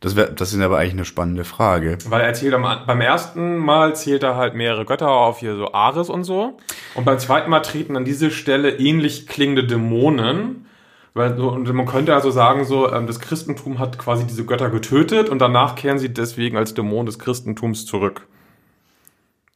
[0.00, 1.96] Das, wär, das ist aber eigentlich eine spannende Frage.
[2.06, 5.72] Weil er erzählt am, beim ersten Mal zählt er halt mehrere Götter auf, hier so
[5.72, 6.58] Ares und so.
[6.94, 10.66] Und beim zweiten Mal treten an diese Stelle ähnlich klingende Dämonen.
[11.14, 14.70] Weil, so, und man könnte also sagen, so, ähm, das Christentum hat quasi diese Götter
[14.70, 18.26] getötet und danach kehren sie deswegen als Dämon des Christentums zurück.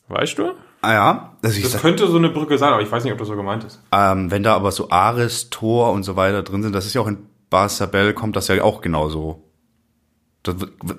[0.09, 0.53] Weißt du?
[0.83, 3.19] Ah ja, also Das sag, könnte so eine Brücke sein, aber ich weiß nicht, ob
[3.19, 3.81] das so gemeint ist.
[3.93, 7.01] ähm, wenn da aber so Ares, Thor und so weiter drin sind, das ist ja
[7.01, 9.43] auch in Barsabell, kommt das ja auch genauso.
[10.43, 10.57] Das,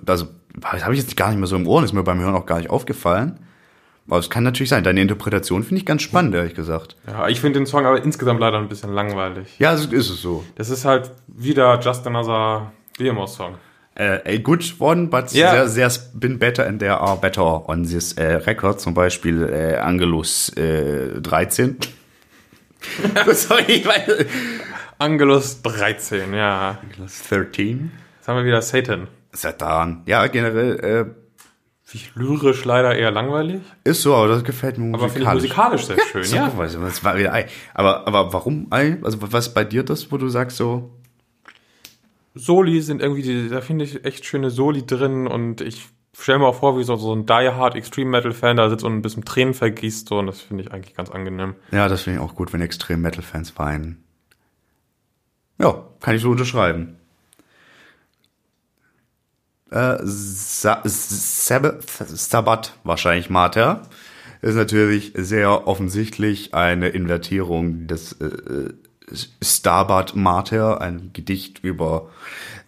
[0.08, 0.28] also,
[0.72, 2.48] das habe ich jetzt gar nicht mehr so im Ohr, ist mir beim Hören auch
[2.48, 3.39] gar nicht aufgefallen.
[4.08, 4.84] Aber es kann natürlich sein.
[4.84, 6.96] Deine Interpretation finde ich ganz spannend, ehrlich gesagt.
[7.08, 9.48] Ja, ich finde den Song aber insgesamt leider ein bisschen langweilig.
[9.58, 10.44] Ja, ist es so.
[10.56, 13.56] Das ist halt wieder Just Another Behemoth-Song.
[13.96, 15.52] Äh, a good one, but Ja.
[15.54, 18.80] there, there's been better and there are better on this äh, record.
[18.80, 21.78] Zum Beispiel äh, Angelus äh, 13.
[23.32, 24.26] Sorry, ich weiß.
[25.00, 26.78] Angelus 13, ja.
[26.82, 27.91] Angelus 13.
[28.20, 29.08] Jetzt haben wir wieder Satan.
[29.32, 30.04] Satan.
[30.06, 31.06] Ja, generell äh,
[31.91, 35.86] Wie lyrisch leider eher langweilig, ist so, aber das gefällt mir aber finde ich musikalisch
[35.86, 36.58] sehr schön, So, ja.
[36.58, 37.45] weiß ich, das war wieder Ei.
[37.76, 38.98] Aber, aber warum Ei?
[39.04, 40.89] Also was bei dir das, wo du sagst so,
[42.34, 46.56] Soli sind irgendwie, da finde ich echt schöne Soli drin und ich stelle mir auch
[46.60, 49.24] vor, wie so, so ein Die Hard Extreme Metal Fan da sitzt und ein bisschen
[49.24, 51.56] Tränen vergießt so, und das finde ich eigentlich ganz angenehm.
[51.71, 54.04] ja, das finde ich auch gut, wenn extrem Metal-Fans weinen.
[55.60, 56.98] Ja, kann ich so unterschreiben.
[59.76, 63.82] Äh, Sa Sabbath, Sabbath, wahrscheinlich Mater,
[64.42, 68.74] ist natürlich sehr offensichtlich eine Invertierung des äh, äh,
[69.44, 72.10] Stabat Mater, ein Gedicht über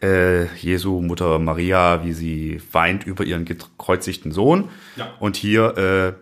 [0.04, 4.70] äh, Jesu Mutter Maria, wie sie weint über ihren gekreuzigten Sohn.
[4.98, 5.14] Ja.
[5.20, 6.14] Und hier, äh,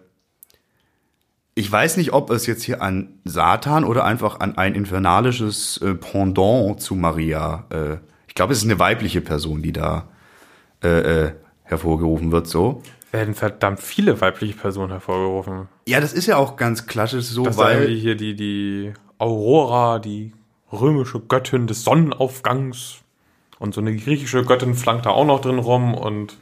[1.55, 5.95] ich weiß nicht, ob es jetzt hier an Satan oder einfach an ein infernalisches äh,
[5.95, 7.65] Pendant zu Maria.
[7.71, 10.09] Äh, ich glaube, es ist eine weibliche Person, die da
[10.85, 11.31] äh, äh,
[11.63, 12.81] hervorgerufen wird, so.
[13.11, 15.67] Werden verdammt viele weibliche Personen hervorgerufen.
[15.87, 20.33] Ja, das ist ja auch ganz klassisch so, Das weil hier die, die Aurora, die
[20.71, 22.97] römische Göttin des Sonnenaufgangs.
[23.57, 25.95] Und so eine griechische Göttin flankt da auch noch drin rum.
[25.95, 26.37] Und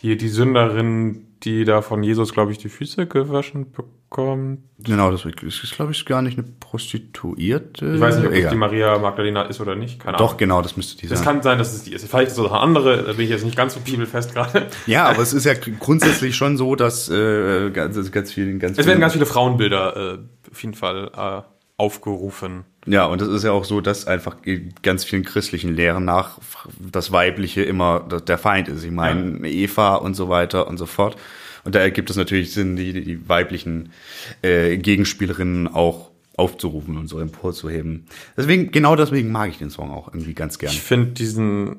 [0.00, 4.60] hier die Sünderin, die da von Jesus, glaube ich, die Füße gewaschen bekommt.
[4.78, 7.94] genau, das ist, glaube ich, gar nicht eine Prostituierte.
[7.94, 8.50] Ich weiß nicht, ob das Egal.
[8.52, 10.00] die Maria Magdalena ist oder nicht.
[10.00, 10.38] Keine Doch, Ahnung.
[10.38, 11.24] genau, das müsste die Es sein.
[11.24, 12.06] kann sein, dass es die ist.
[12.06, 14.66] Vielleicht ist es auch eine andere, da bin ich jetzt nicht ganz so bibelfest gerade.
[14.86, 18.86] Ja, aber es ist ja grundsätzlich schon so, dass äh, ganz, ganz viel, ganz Es
[18.86, 20.18] werden ganz viele Frauenbilder äh,
[20.50, 21.42] auf jeden Fall äh,
[21.76, 22.64] aufgerufen.
[22.86, 26.38] Ja, und es ist ja auch so, dass einfach in ganz vielen christlichen Lehren nach
[26.78, 28.84] das Weibliche immer der Feind ist.
[28.84, 31.16] Ich meine, Eva und so weiter und so fort.
[31.64, 33.92] Und da ergibt es natürlich Sinn, die, die weiblichen
[34.40, 38.06] äh, Gegenspielerinnen auch aufzurufen und so emporzuheben.
[38.36, 40.72] Deswegen, genau deswegen mag ich den Song auch irgendwie ganz gern.
[40.72, 41.76] Ich finde diesen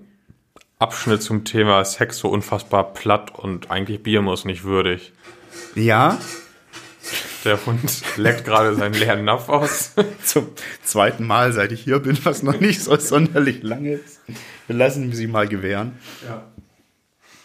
[0.77, 5.13] Abschnitt zum Thema Sex so unfassbar platt und eigentlich Biermus nicht würdig.
[5.73, 6.19] Ja,
[7.43, 9.93] Der Hund leckt gerade seinen leeren Napf aus.
[10.23, 10.49] zum
[10.83, 14.21] zweiten Mal, seit ich hier bin, was noch nicht so sonderlich lange ist.
[14.67, 15.97] Wir lassen sie mal gewähren.
[16.27, 16.43] Ja.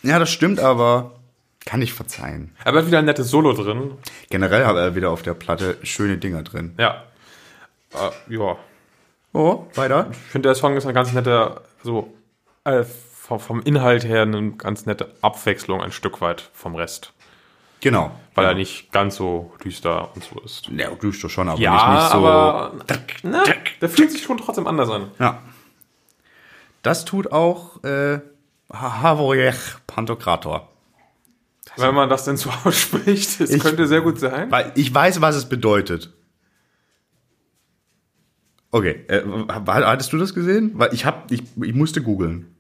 [0.02, 1.16] Ja, das stimmt, aber
[1.64, 2.54] kann ich verzeihen.
[2.64, 3.92] Aber er hat wieder ein nettes Solo drin.
[4.30, 6.74] Generell hat er wieder auf der Platte schöne Dinger drin.
[6.78, 7.04] Ja.
[7.92, 8.56] Äh, ja.
[9.32, 10.08] Oh, weiter.
[10.10, 12.14] Ich finde, der Song ist eine ganz nette, so
[12.64, 17.12] äh, vom Inhalt her eine ganz nette Abwechslung ein Stück weit vom Rest.
[17.80, 18.10] Genau.
[18.34, 20.68] Weil er nicht ganz so düster und so ist.
[20.68, 22.16] Ja, doch schon, aber Ja, nicht, nicht so.
[22.18, 22.72] aber
[23.22, 23.44] na,
[23.80, 25.10] der fühlt sich schon trotzdem anders an.
[25.18, 25.42] Ja.
[26.82, 28.20] Das tut auch äh,
[28.72, 30.68] Havoriech Pantokrator.
[31.76, 34.50] Wenn man das denn so ausspricht, es könnte sehr gut sein.
[34.50, 36.12] Weil ich weiß, was es bedeutet.
[38.70, 40.72] Okay, äh, hattest du das gesehen?
[40.74, 42.55] Weil ich hab, ich, ich musste googeln.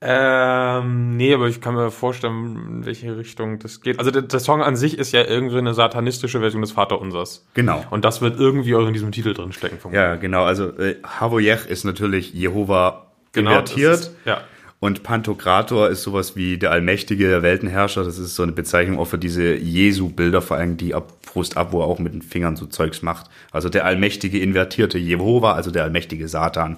[0.00, 3.98] Ähm, nee, aber ich kann mir vorstellen, in welche Richtung das geht.
[3.98, 7.46] Also der, der Song an sich ist ja irgendwie eine satanistische Version des Vaterunsers.
[7.54, 7.82] Genau.
[7.90, 9.78] Und das wird irgendwie auch in diesem Titel drin stecken.
[9.92, 10.44] Ja, genau.
[10.44, 13.94] Also äh, Havoriech ist natürlich Jehova Genau, invertiert.
[13.94, 14.42] ist- ja.
[14.80, 18.04] Und Pantokrator ist sowas wie der Allmächtige, der Weltenherrscher.
[18.04, 21.68] Das ist so eine Bezeichnung auch für diese Jesu-Bilder, vor allem die ab Brust ab,
[21.70, 23.30] wo er auch mit den Fingern so Zeugs macht.
[23.50, 26.76] Also der allmächtige invertierte Jehova, also der allmächtige Satan.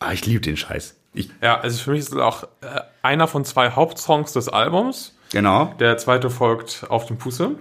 [0.00, 0.96] Ah, ich liebe den Scheiß.
[1.14, 5.14] Ich, Ja, also für mich ist es auch äh, einer von zwei Hauptsongs des Albums.
[5.32, 5.74] genau.
[5.78, 7.52] Der zweite folgt auf dem Pusse.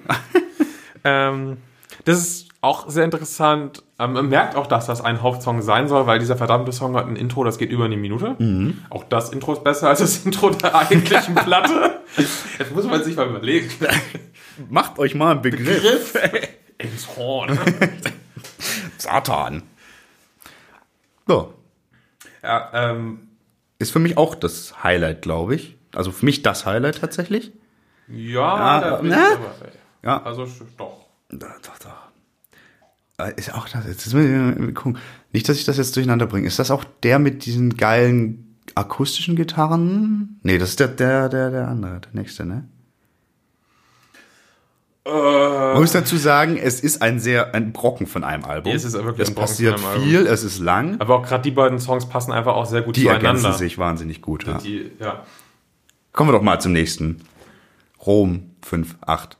[1.03, 1.57] ähm,
[2.05, 3.83] das ist Auch sehr interessant.
[3.99, 7.07] Ähm, man merkt auch, dass das ein Hauptsong sein soll, weil dieser verdammte Song hat
[7.07, 8.35] ein Intro, das geht über eine Minute.
[8.89, 12.01] Auch das Intro ist besser als das Intro der eigentlichen Platte.
[12.17, 13.69] Jetzt muss man sich mal überlegen.
[14.69, 16.13] Macht euch mal einen Begriff.
[16.77, 17.57] Ins Horn.
[18.97, 19.63] Satan.
[21.27, 21.53] So.
[22.43, 23.27] Ja, ähm,
[23.79, 25.77] Ist für mich auch das Highlight, glaube ich.
[25.95, 27.51] Also für mich das Highlight tatsächlich.
[28.07, 29.15] ja, Ja, da bin ne?
[29.15, 29.71] ich dabei.
[30.03, 30.23] Ja.
[30.23, 30.47] Also
[30.77, 31.05] doch.
[31.29, 33.25] Da, doch, doch.
[33.25, 33.85] Äh, Ist auch das.
[33.85, 34.97] Jetzt müssen wir gucken.
[35.33, 36.47] Nicht, dass ich das jetzt durcheinander bringe.
[36.47, 40.39] Ist das auch der mit diesen geilen akustischen Gitarren?
[40.43, 42.67] Nee, das ist der, der, der, der andere, der nächste, ne?
[45.11, 48.73] Man muss dazu sagen, es ist ein sehr, ein Brocken von einem Album.
[48.73, 50.99] Es ist wirklich es ein Brocken passiert von einem viel, es ist lang.
[50.99, 53.27] Aber auch gerade die beiden Songs passen einfach auch sehr gut Die zueinander.
[53.27, 54.45] ergänzen sich wahnsinnig gut.
[54.47, 54.57] Ja.
[54.57, 55.23] Die, ja.
[56.13, 57.21] Kommen wir doch mal zum nächsten.
[58.05, 59.37] Rom 5, 8.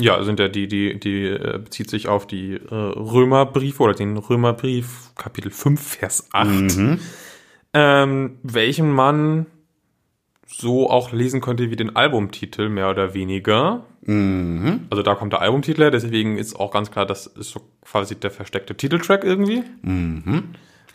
[0.00, 4.16] Ja, sind ja die, die, die äh, bezieht sich auf die äh, Römerbriefe oder den
[4.16, 6.78] Römerbrief, Kapitel 5, Vers 8.
[7.72, 9.46] Ähm, welchen man
[10.52, 13.84] so auch lesen könnte wie den Albumtitel, mehr oder weniger.
[14.90, 18.16] Also da kommt der Albumtitel her, deswegen ist auch ganz klar, das ist so quasi
[18.16, 19.62] der versteckte Titeltrack irgendwie.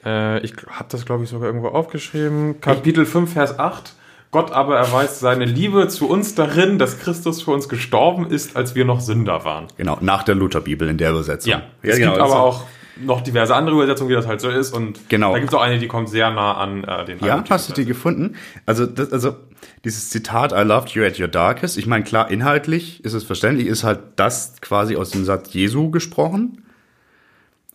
[0.06, 2.62] Äh, ich habe das, glaube ich, sogar irgendwo aufgeschrieben.
[2.62, 3.94] Kapitel 5, Vers 8.
[4.32, 8.76] Gott aber erweist seine Liebe zu uns darin, dass Christus für uns gestorben ist, als
[8.76, 9.68] wir noch Sünder waren.
[9.78, 11.52] Genau, nach der Lutherbibel in der Übersetzung.
[11.52, 12.66] Ja, es genau, gibt aber auch
[12.98, 14.74] noch diverse andere Übersetzungen, wie das halt so ist.
[14.74, 15.34] Und Genau.
[15.34, 17.74] da gibt es auch eine, die kommt sehr nah an äh, den Ja, hast du
[17.74, 18.36] die gefunden?
[18.66, 19.36] Also, das, also
[19.84, 23.68] dieses Zitat I loved you at your darkest, ich meine, klar, inhaltlich ist es verständlich,
[23.68, 26.62] ist halt das quasi aus dem Satz Jesu gesprochen.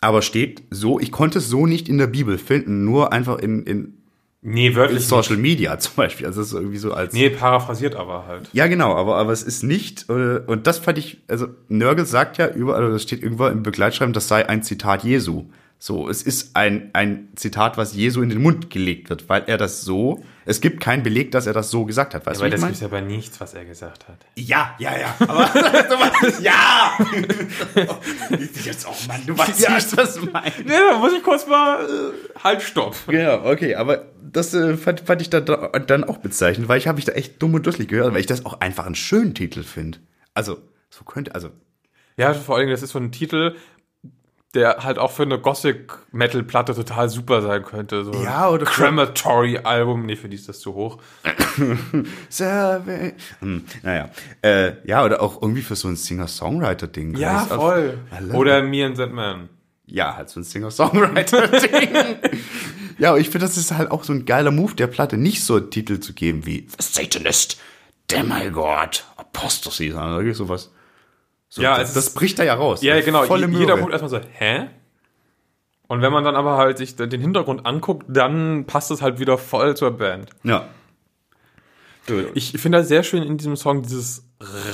[0.01, 3.65] Aber steht so, ich konnte es so nicht in der Bibel finden, nur einfach in,
[3.65, 4.00] in,
[4.43, 5.43] Nee, wörtlich Social nicht.
[5.43, 6.27] Media zum Beispiel.
[6.27, 7.13] Also es ist irgendwie so als.
[7.13, 8.49] Nee, paraphrasiert aber halt.
[8.53, 12.39] Ja, genau, aber, aber es ist nicht, äh, und das fand ich, also Nörgel sagt
[12.39, 15.45] ja überall, oder das steht irgendwo im Begleitschreiben, das sei ein Zitat Jesu.
[15.83, 19.57] So, es ist ein, ein Zitat, was Jesu in den Mund gelegt wird, weil er
[19.57, 22.27] das so, es gibt keinen Beleg, dass er das so gesagt hat.
[22.27, 24.19] Weißt Aber du, das was gibt ich ja bei nichts, was er gesagt hat.
[24.37, 25.51] Ja, ja, ja, aber,
[26.43, 26.99] ja!
[28.63, 30.53] Jetzt, oh Mann, du weißt ja, nicht, was ich meine.
[30.67, 32.95] Ja, da muss ich kurz mal äh, halt stopp.
[33.11, 36.87] Ja, okay, aber das äh, fand, fand ich da, da, dann auch bezeichnend, weil ich
[36.89, 39.35] habe mich da echt dumm und dusselig gehört, weil ich das auch einfach einen schönen
[39.35, 39.99] Titel finde.
[40.35, 40.59] Also,
[40.91, 41.51] so könnte, also,
[42.17, 43.55] Ja, vor allem, das ist so ein Titel,
[44.55, 48.05] der halt auch für eine Gothic-Metal-Platte total super sein könnte.
[48.05, 50.07] So Ja, oder Crematory-Album.
[50.07, 50.99] Nee, für die ist das zu hoch.
[53.41, 54.11] Hm, naja.
[54.43, 57.17] Äh, ja, oder auch irgendwie für so ein Singer-Songwriter-Ding.
[57.17, 57.99] Ja, auf- voll.
[58.21, 59.49] Love Oder Me and That Man.
[59.87, 61.89] Ja, halt so ein Singer-Songwriter-Ding.
[63.01, 65.57] ja, ich finde, das ist halt auch so ein geiler Move der Platte, nicht so
[65.57, 67.59] einen Titel zu geben wie The Satanist,
[68.11, 70.71] Demigod, Apostasy, sondern wirklich sowas.
[71.49, 72.83] So, Ja, das, das bricht da ja raus.
[72.83, 73.25] Ja, genau.
[73.25, 73.81] Volle Je- Jeder Möhre.
[73.81, 74.69] guckt erstmal so, hä?
[75.89, 79.37] Und wenn man dann aber halt sich den Hintergrund anguckt, dann passt es halt wieder
[79.39, 80.31] voll zur Band.
[80.45, 80.69] Ja.
[82.35, 84.25] Ich finde das sehr schön in diesem Song dieses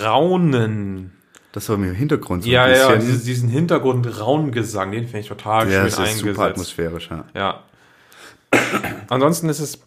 [0.02, 1.12] Raunen.
[1.52, 3.00] das war mir im Hintergrund so Ja, ein ja, bisschen.
[3.06, 6.24] dieses, diesen Hintergrund Raungesang, den finde ich total ja, schön es ist eingesetzt.
[6.26, 7.24] super atmosphärisch, ja.
[7.34, 7.62] Ja.
[9.08, 9.82] Ansonsten ist es.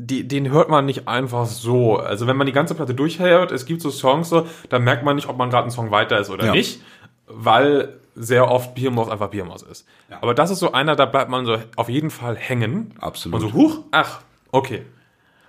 [0.00, 1.96] Die, den hört man nicht einfach so.
[1.96, 5.16] Also wenn man die ganze Platte durchhört, es gibt so Songs so, da merkt man
[5.16, 6.52] nicht, ob man gerade einen Song weiter ist oder Ja.
[6.52, 6.80] nicht,
[7.26, 9.86] weil sehr oft Biermaus einfach Biermaus ist.
[10.20, 12.94] Aber das ist so einer, da bleibt man so auf jeden Fall hängen.
[13.00, 13.42] Absolut.
[13.42, 14.20] Und so, huch, ach,
[14.52, 14.82] okay.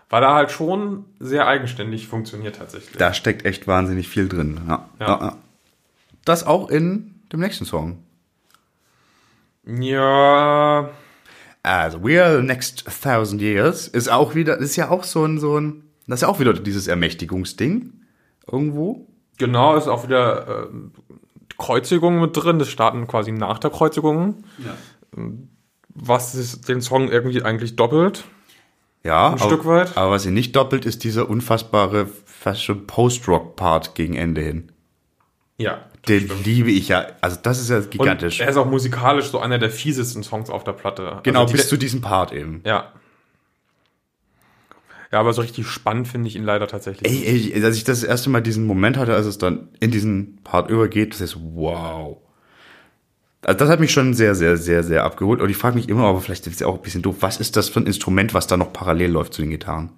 [0.10, 2.97] Weil er halt schon sehr eigenständig funktioniert tatsächlich.
[2.97, 4.62] Da steckt echt wahnsinnig viel drin.
[4.67, 4.89] Ja.
[4.99, 5.08] Ja.
[5.08, 5.19] Ja.
[5.21, 5.38] ja.
[6.25, 7.99] Das auch in dem nächsten Song.
[9.65, 10.89] Ja,
[11.63, 15.39] Also, We Are the Next Thousand Years ist auch wieder, ist ja auch so ein,
[15.39, 17.93] so ein, das ist ja auch wieder dieses Ermächtigungsding.
[18.52, 19.08] Irgendwo.
[19.38, 20.67] Genau, ist auch wieder äh,
[21.58, 22.60] Kreuzigung mit drin.
[22.60, 24.43] Das starten quasi nach der Kreuzigung.
[25.89, 28.24] Was ist den Song irgendwie eigentlich doppelt.
[29.04, 29.32] Ja.
[29.32, 29.98] Ein Stück weit.
[29.98, 34.72] Aber was sie nicht doppelt, ist dieser unfassbare, fast schon Post-Rock-Part gegen Ende hin.
[35.58, 35.88] Ja.
[36.08, 37.08] Den liebe ich ja.
[37.22, 38.40] Also, das ist ja Und gigantisch.
[38.40, 41.20] er ist auch musikalisch so einer der fiesesten Songs auf der Platte.
[41.24, 42.62] genau, Also die- bis zu diesem Part eben.
[42.66, 42.94] Ja.
[45.12, 47.12] Ja, aber so richtig spannend finde ich ihn leider tatsächlich.
[47.12, 50.38] Ey, ey, als ich das erste Mal diesen Moment hatte, als es dann in diesen
[50.44, 52.18] Part übergeht, das ist wow.
[53.42, 55.42] Also das hat mich schon sehr, sehr, sehr, sehr abgeholt.
[55.42, 57.40] Und ich frage mich immer, aber vielleicht ist es ja auch ein bisschen doof, was
[57.40, 59.92] ist das für ein Instrument, was da noch parallel läuft zu den Gitarren?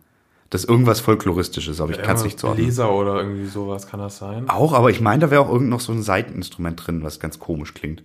[0.51, 2.65] Das ist irgendwas Folkloristisches, aber ich kann es nicht zuordnen.
[2.65, 4.49] Leser oder irgendwie sowas kann das sein.
[4.49, 7.39] Auch, aber ich meine, da wäre auch irgend noch so ein Seiteninstrument drin, was ganz
[7.39, 8.03] komisch klingt.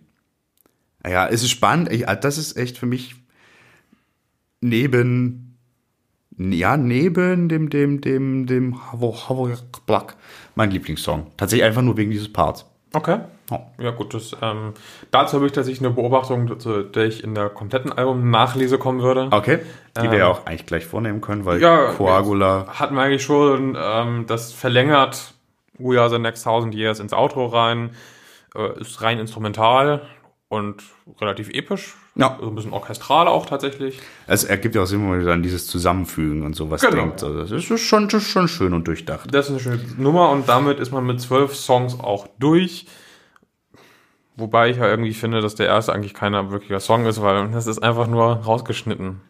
[1.05, 1.91] Ja, es ist spannend.
[1.91, 3.17] Ich, das ist echt für mich
[4.61, 5.59] neben,
[6.39, 9.51] ja, neben dem, dem, dem, dem Havo, Havo
[9.85, 10.17] Black
[10.55, 11.33] mein Lieblingssong.
[11.37, 12.65] Tatsächlich einfach nur wegen dieses Parts.
[12.93, 13.23] Okay.
[13.79, 14.75] Ja, gut, das, ähm,
[15.11, 19.29] dazu habe ich tatsächlich eine Beobachtung, zu der ich in der kompletten Album-Nachlese kommen würde.
[19.31, 19.61] Okay.
[19.97, 22.67] Die wir Ähm, ja auch eigentlich gleich vornehmen können, weil Ja, Coagula.
[22.69, 25.35] Hatten wir eigentlich schon, ähm, das verlängert
[25.79, 27.91] We Are the Next Thousand Years ins Outro rein,
[28.55, 30.03] äh, ist rein instrumental
[30.49, 30.83] und
[31.21, 31.97] relativ episch.
[32.15, 32.39] Ja.
[32.41, 34.01] So ein bisschen orchestral auch tatsächlich.
[34.27, 37.23] Es ergibt ja auch Sinn, wenn man dann dieses Zusammenfügen und sowas Genau, denkt.
[37.23, 39.33] Also das ist schon, das ist schon schön und durchdacht.
[39.35, 42.87] Das ist eine schöne Nummer und damit ist man mit zwölf Songs auch durch.
[44.37, 47.67] Wobei ich ja irgendwie finde, dass der erste eigentlich keiner wirklicher Song ist, weil das
[47.67, 49.21] ist einfach nur rausgeschnitten.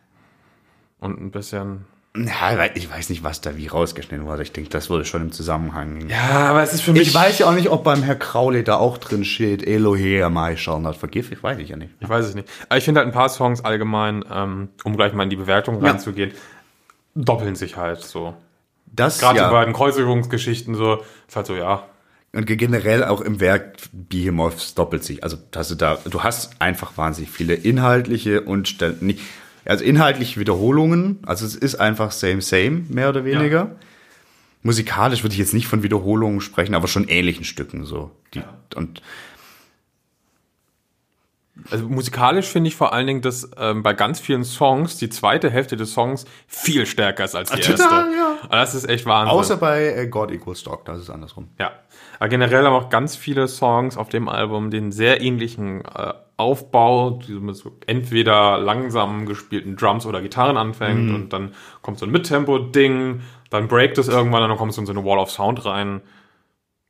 [0.99, 1.85] Und ein bisschen.
[2.17, 4.43] Ja, ich weiß nicht, was da wie rausgeschnitten wurde.
[4.43, 6.09] Ich denke, das wurde schon im Zusammenhang.
[6.09, 8.77] Ja, aber es ist für Ich weiß ja auch nicht, ob beim Herr Crowley da
[8.77, 11.33] auch drin steht, Elohe, Mai not forgive.
[11.33, 11.93] Ich weiß ich ja nicht.
[12.01, 12.49] Ich weiß es nicht.
[12.69, 15.83] Aber ich finde halt ein paar Songs allgemein, ähm, um gleich mal in die Bewertung
[15.85, 15.91] Ja.
[15.91, 16.33] reinzugehen,
[17.15, 18.35] doppeln sich halt so.
[18.87, 19.49] Das Gerade ja.
[19.49, 21.85] die beiden Kreuzigungsgeschichten so, ist halt so, ja.
[22.37, 25.25] Und generell auch im Werk Behemoths doppelt sich.
[25.25, 29.21] Also hast du da, du hast einfach wahnsinnig viele inhaltliche und nicht,
[29.65, 31.21] also inhaltliche Wiederholungen.
[31.25, 33.77] Also es ist einfach same, same, mehr oder weniger.
[34.63, 38.11] Musikalisch würde ich jetzt nicht von Wiederholungen sprechen, aber schon ähnlichen Stücken so.
[38.35, 38.41] Die,
[38.75, 39.01] Und
[41.71, 45.51] Also musikalisch finde ich vor allen Dingen, dass ähm, bei ganz vielen Songs die zweite
[45.51, 48.17] Hälfte des Songs viel stärker ist als die Total, erste.
[48.17, 48.37] ja.
[48.43, 49.37] Und das ist echt Wahnsinn.
[49.37, 51.49] außer bei äh, God Equals Dog, das ist andersrum.
[51.59, 51.73] ja.
[52.19, 57.21] Aber generell haben auch ganz viele Songs auf dem Album den sehr ähnlichen äh, Aufbau,
[57.29, 63.23] mit so entweder langsam gespielten Drums oder Gitarren anfängt und dann kommt so ein Mittempo-Ding,
[63.51, 66.03] dann breakt es irgendwann und dann kommt so in so eine Wall of Sound rein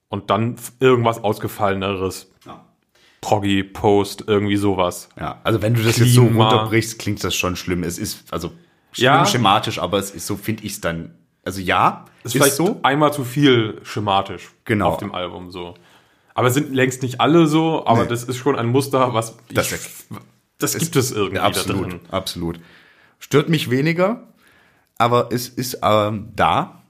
[0.08, 2.32] und dann irgendwas ausgefalleneres.
[2.44, 2.64] Ja.
[3.20, 5.08] Proggy, Post, irgendwie sowas.
[5.18, 6.48] Ja, also wenn du das jetzt so Klima.
[6.48, 7.82] runterbrichst, klingt das schon schlimm.
[7.82, 8.48] Es ist, also
[8.92, 9.26] schlimm Ja.
[9.26, 11.14] schematisch, aber es ist so, finde ich es dann.
[11.44, 14.88] Also ja, ist, vielleicht so einmal zu viel schematisch Genau.
[14.90, 15.74] auf dem Album so.
[16.34, 18.08] Aber es sind längst nicht alle so, aber Nee.
[18.08, 19.80] das ist schon ein Muster, was Das- ich,
[20.58, 22.00] das gibt es irgendwie da absolut, drin.
[22.10, 22.60] absolut.
[23.18, 24.24] Stört mich weniger,
[24.98, 26.82] aber es ist ähm, da.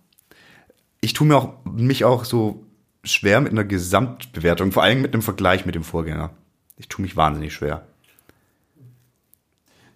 [1.00, 2.65] Ich tue mir auch, mich auch so
[3.06, 6.30] schwer mit einer Gesamtbewertung, vor allem mit einem Vergleich mit dem Vorgänger.
[6.76, 7.86] Ich tue mich wahnsinnig schwer.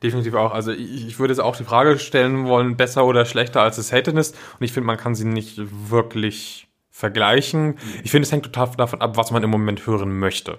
[0.02, 0.52] Definitiv auch.
[0.52, 3.82] Also ich, ich würde jetzt auch die Frage stellen wollen, besser oder schlechter als The
[3.82, 4.34] Satanist.
[4.58, 5.58] Und ich finde, man kann sie nicht
[5.90, 7.76] wirklich vergleichen.
[8.02, 10.58] Ich finde, es hängt total davon ab, was man im Moment hören möchte.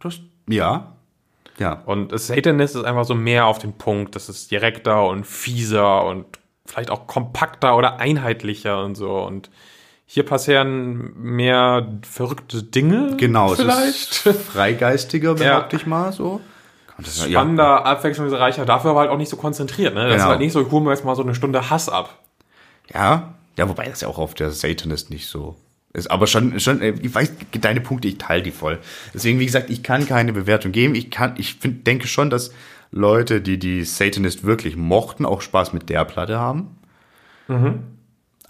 [0.00, 0.96] Das, ja.
[1.58, 1.82] Ja.
[1.86, 4.16] Und Satanist ist einfach so mehr auf den Punkt.
[4.16, 6.26] Das ist direkter und fieser und
[6.66, 9.22] vielleicht auch kompakter oder einheitlicher und so.
[9.22, 9.50] Und
[10.12, 13.16] hier passieren mehr verrückte Dinge.
[13.16, 14.10] Genau, Vielleicht.
[14.12, 15.80] es ist freigeistiger, behaupte Ja.
[15.80, 16.42] ich mal so.
[16.98, 17.30] Das- ja.
[17.30, 19.94] Spannender, abwechslungsreicher, dafür aber halt auch nicht so konzentriert.
[19.94, 20.02] Ne?
[20.04, 20.24] Das Genau.
[20.24, 22.18] ist halt nicht so, ich hole mir jetzt mal so eine Stunde Hass ab.
[22.92, 25.56] Ja, ja, wobei das ja auch auf der Satanist nicht so
[25.94, 26.10] ist.
[26.10, 27.32] Aber schon, schon, äh, ich weiß,
[27.62, 28.80] deine Punkte, ich teile die voll.
[29.14, 30.94] Deswegen, wie gesagt, ich kann keine Bewertung geben.
[30.94, 32.52] Ich kann, ich find, denke schon, dass
[32.90, 36.76] Leute, die die Satanist wirklich mochten, auch Spaß mit der Platte haben.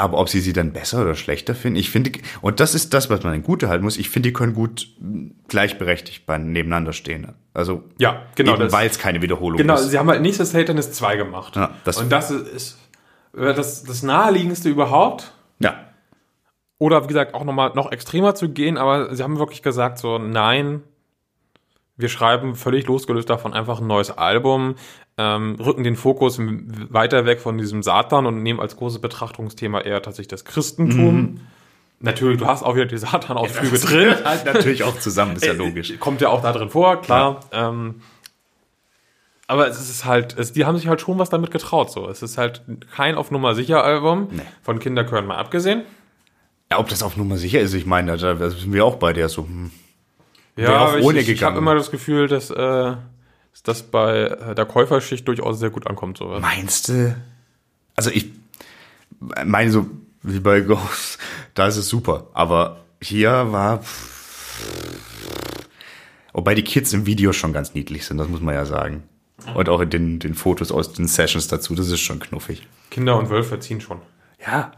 [0.02, 3.08] Aber ob sie sie dann besser oder schlechter finden, ich finde, und das ist das,
[3.08, 6.92] was man in Gute halten muss, ich finde, die können gut mh, gleichberechtigt bei, nebeneinander
[6.92, 7.28] stehen.
[7.54, 9.90] Also, Ja, genau, weil es keine Wiederholung Genau, ist.
[9.90, 11.54] sie haben halt nicht das Satanist 2 gemacht.
[11.54, 12.78] Ja, das- und das ist
[13.36, 15.32] äh, das, das naheliegendste überhaupt.
[15.60, 15.76] Ja,
[16.78, 20.18] Oder wie gesagt, auch nochmal noch extremer zu gehen, aber sie haben wirklich gesagt, so,
[20.18, 20.82] nein,
[21.96, 24.74] wir schreiben völlig losgelöst davon einfach ein neues Album,
[25.18, 30.02] ähm, rücken den Fokus weiter weg von diesem Satan und nehmen als großes Betrachtungsthema eher
[30.02, 31.40] tatsächlich das Christentum.
[32.00, 34.14] Natürlich, du hast auch wieder die Satan-Ausflüge drin.
[34.24, 35.92] halt natürlich auch zusammen, ist ja logisch.
[36.00, 37.40] Kommt ja auch da drin vor, klar.
[37.52, 38.02] Ähm,
[39.46, 41.92] aber es ist halt, es, die haben sich halt schon was damit getraut.
[41.92, 42.62] So, es ist halt
[42.94, 44.42] kein auf Nummer sicher Album Nee.
[44.62, 45.82] von Kinderchören mal abgesehen.
[46.72, 49.12] Ja, ob das auf Nummer sicher ist, ich meine, da da sind wir auch bei
[49.12, 49.44] der so.
[49.44, 49.70] Hm.
[50.56, 52.94] Ja, aber ohne ich, ich habe immer das Gefühl, dass, äh,
[53.52, 56.18] dass das bei äh, der Käuferschicht durchaus sehr gut ankommt.
[56.18, 56.26] So.
[56.40, 57.16] Meinst du?
[57.94, 58.30] Also ich
[59.44, 59.86] meine so
[60.22, 61.18] wie bei Ghost,
[61.54, 62.28] da ist es super.
[62.32, 63.84] Aber hier war.
[66.32, 69.02] Wobei die Kids im Video schon ganz niedlich sind, das muss man ja sagen.
[69.54, 72.66] Und auch in den, den Fotos aus den Sessions dazu, das ist schon knuffig.
[72.90, 74.00] Kinder und Wölfe ziehen schon.
[74.46, 74.72] Ja.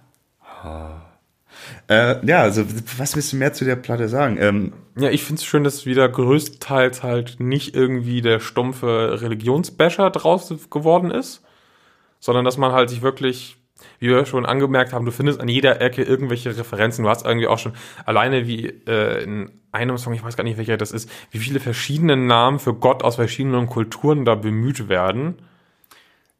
[1.88, 2.64] Äh, ja, also
[2.98, 4.38] was willst du mehr zu der Platte sagen?
[4.40, 10.10] Ähm, Ja, ich finde es schön, dass wieder größtenteils halt nicht irgendwie der stumpfe Religionsbasher
[10.10, 11.42] draus geworden ist,
[12.20, 13.56] sondern dass man halt sich wirklich,
[13.98, 17.04] wie wir schon angemerkt haben, du findest an jeder Ecke irgendwelche Referenzen.
[17.04, 17.72] Du hast irgendwie auch schon
[18.06, 21.60] alleine wie äh, in einem Song, ich weiß gar nicht welcher das ist, wie viele
[21.60, 25.36] verschiedene Namen für Gott aus verschiedenen Kulturen da bemüht werden.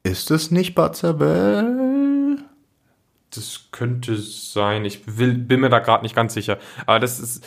[0.04, 1.83] ist es nicht Bazabel?
[3.36, 4.84] Das könnte sein.
[4.84, 6.58] Ich will, bin mir da gerade nicht ganz sicher.
[6.86, 7.44] Aber das ist.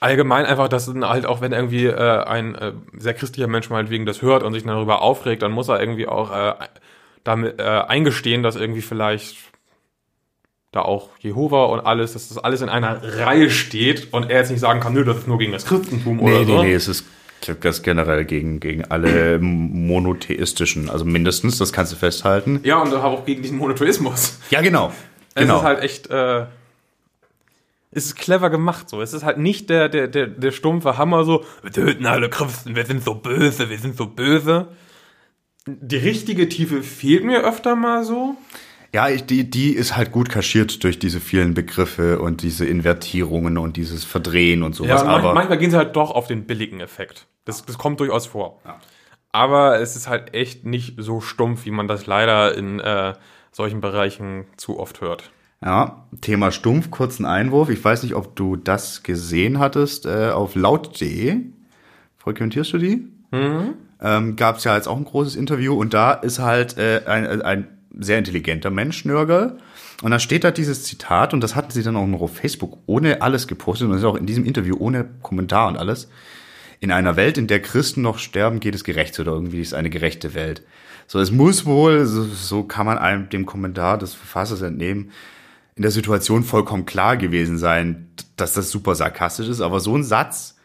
[0.00, 4.22] allgemein einfach, dass halt auch, wenn irgendwie äh, ein äh, sehr christlicher Mensch meinetwegen das
[4.22, 6.54] hört und sich darüber aufregt, dann muss er irgendwie auch äh,
[7.24, 9.36] damit äh, eingestehen, dass irgendwie vielleicht
[10.70, 14.50] da auch Jehova und alles, dass das alles in einer Reihe steht und er jetzt
[14.50, 16.56] nicht sagen kann, nö, das ist nur gegen das Christentum oder Nee, so.
[16.62, 17.04] nee, nee, es ist
[17.60, 22.60] das generell gegen, gegen alle monotheistischen, also mindestens, das kannst du festhalten.
[22.62, 24.38] Ja, und auch gegen diesen Monotheismus.
[24.50, 24.92] Ja, genau.
[25.34, 25.58] Es genau.
[25.58, 26.46] ist halt echt, äh,
[27.90, 29.00] es ist clever gemacht so.
[29.00, 32.76] Es ist halt nicht der, der, der, der stumpfe Hammer so, wir töten alle Christen,
[32.76, 34.68] wir sind so böse, wir sind so böse.
[35.66, 38.36] Die richtige Tiefe fehlt mir öfter mal so.
[38.94, 43.58] Ja, ich, die, die ist halt gut kaschiert durch diese vielen Begriffe und diese Invertierungen
[43.58, 45.02] und dieses Verdrehen und sowas.
[45.02, 47.26] Ja, und manch- aber manchmal gehen sie halt doch auf den billigen Effekt.
[47.44, 48.60] Das, das kommt durchaus vor.
[49.30, 53.12] Aber es ist halt echt nicht so stumpf, wie man das leider in äh,
[53.52, 55.30] solchen Bereichen zu oft hört.
[55.62, 57.68] ja, Thema Stumpf, kurzen Einwurf.
[57.68, 61.36] Ich weiß nicht, ob du das gesehen hattest äh, auf laut.de.
[62.16, 63.08] Frequentierst du die?
[64.00, 67.42] Ähm, Gab es ja jetzt auch ein großes Interview und da ist halt äh, ein,
[67.42, 69.58] ein sehr intelligenter Mensch, Nörgel.
[70.02, 72.78] Und da steht da dieses Zitat und das hatten sie dann auch noch auf Facebook
[72.86, 76.08] ohne alles gepostet und das ist auch in diesem Interview ohne Kommentar und alles.
[76.80, 79.90] In einer Welt, in der Christen noch sterben, geht es gerecht oder irgendwie ist eine
[79.90, 80.62] gerechte Welt.
[81.08, 85.10] So, es muss wohl, so, so kann man einem dem Kommentar des Verfassers entnehmen,
[85.74, 90.04] in der Situation vollkommen klar gewesen sein, dass das super sarkastisch ist, aber so ein
[90.04, 90.56] Satz,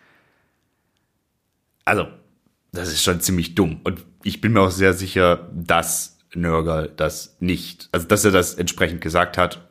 [1.86, 2.08] also,
[2.72, 3.82] das ist schon ziemlich dumm.
[3.84, 8.56] Und ich bin mir auch sehr sicher, dass Nörgel das nicht, also dass er das
[8.56, 9.62] entsprechend gesagt hat.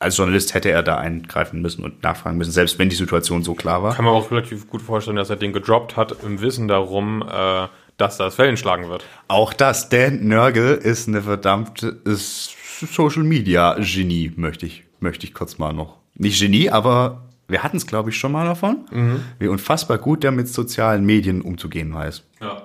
[0.00, 3.54] Als Journalist hätte er da eingreifen müssen und nachfragen müssen, selbst wenn die Situation so
[3.54, 3.94] klar war.
[3.94, 7.66] Kann man auch relativ gut vorstellen, dass er den gedroppt hat, im Wissen darum, äh,
[7.96, 9.04] dass das Wellen schlagen wird.
[9.26, 12.56] Auch das, Dan Nörgel ist eine verdammte ist
[12.92, 15.96] Social Media Genie, möchte ich, möchte ich kurz mal noch.
[16.14, 20.30] Nicht Genie, aber wir hatten es, glaube ich, schon mal davon, wie unfassbar gut der
[20.30, 22.22] mit sozialen Medien umzugehen weiß.
[22.40, 22.62] Ja.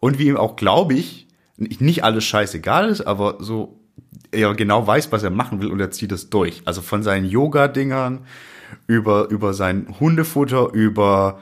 [0.00, 3.78] Und wie ihm auch, glaube ich, nicht alles scheißegal ist, aber so
[4.30, 6.62] er genau weiß, was er machen will und er zieht es durch.
[6.64, 8.20] Also von seinen Yoga-Dingern
[8.86, 11.40] über, über sein Hundefutter, über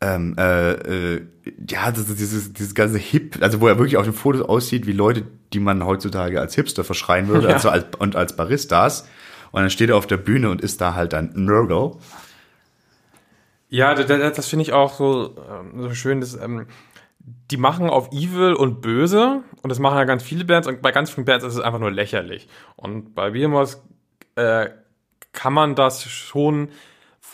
[0.00, 0.72] ähm, äh,
[1.14, 1.26] äh,
[1.68, 4.92] ja, das, dieses, dieses ganze Hip, also wo er wirklich auf den Fotos aussieht, wie
[4.92, 7.54] Leute, die man heutzutage als Hipster verschreien würde, Ja.
[7.54, 9.06] also als, und als Baristas.
[9.52, 11.92] Und dann steht er auf der Bühne und ist da halt ein Nörgel.
[13.68, 16.20] Ja, da- da- das finde ich auch so, ähm, so schön.
[16.20, 16.66] Das, ähm,
[17.50, 20.92] die machen auf Evil und Böse und das machen ja ganz viele Bands und bei
[20.92, 22.48] ganz vielen Bands ist es einfach nur lächerlich.
[22.76, 23.78] Und bei Behemoth
[24.36, 24.70] äh,
[25.32, 26.68] kann man das schon,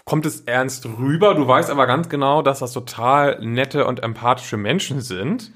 [0.05, 1.35] kommt es ernst rüber.
[1.35, 5.53] Du weißt aber ganz genau, dass das total nette und empathische Menschen sind.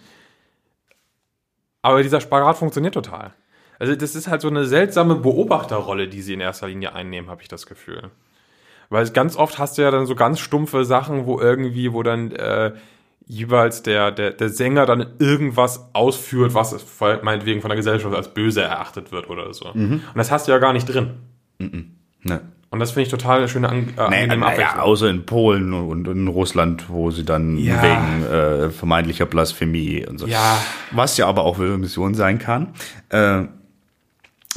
[1.80, 3.32] Aber dieser Spagat funktioniert total.
[3.78, 7.43] Also das ist halt so eine seltsame Beobachterrolle, die sie in erster Linie einnehmen, habe
[7.43, 8.11] ich das Gefühl.
[8.89, 12.32] Weil ganz oft hast du ja dann so ganz stumpfe Sachen, wo irgendwie, wo dann
[12.32, 12.72] äh,
[13.27, 16.74] jeweils der, der, der Sänger dann irgendwas ausführt, was
[17.22, 19.70] meinetwegen von der Gesellschaft als böse erachtet wird oder so.
[19.70, 21.11] Und das hast du ja gar nicht drin.
[21.59, 22.41] Ne.
[22.68, 26.09] Und das finde ich total eine schöne An äh, Nee, naja, außer in Polen und
[26.09, 27.81] in Russland, wo sie dann Ja.
[27.83, 30.27] wegen äh, vermeintlicher Blasphemie und so.
[30.27, 30.59] Ja.
[30.91, 32.74] Was ja aber auch eine Mission sein kann.
[33.09, 33.45] Äh,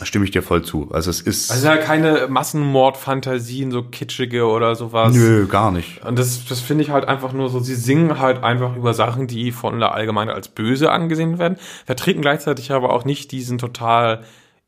[0.04, 0.90] stimme ich dir voll zu.
[0.92, 1.52] Also es ist.
[1.52, 5.14] Also ja keine Massenmordfantasien, so kitschige oder sowas.
[5.14, 6.04] nö, gar nicht.
[6.06, 9.28] Und das, das finde ich halt einfach nur so, sie singen halt einfach über Sachen,
[9.28, 14.24] die von der Allgemeinheit als böse angesehen werden, vertreten gleichzeitig aber auch nicht diesen total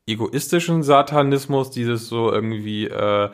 [0.06, 3.30] egoistischen Satanismus, dieses so irgendwie äh,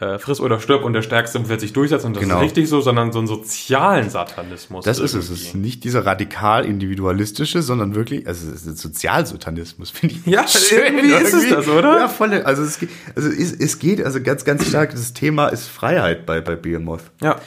[0.00, 2.36] äh, friss oder stirb und der Stärkste wird sich durchsetzen und das Genau.
[2.36, 4.84] ist richtig so, sondern so einen sozialen Satanismus.
[4.84, 5.24] Das ist es.
[5.24, 5.46] Es irgendwie.
[5.48, 10.26] ist nicht dieser radikal individualistische, sondern wirklich, also es ist Sozialsatanismus, finde ich.
[10.26, 11.98] Ja, irgendwie ist es das, oder?
[11.98, 12.32] Ja, voll.
[12.42, 16.26] Also es geht, also es, es geht, also ganz, ganz stark, das Thema ist Freiheit
[16.26, 17.02] bei, bei Behemoth.
[17.20, 17.40] Ja.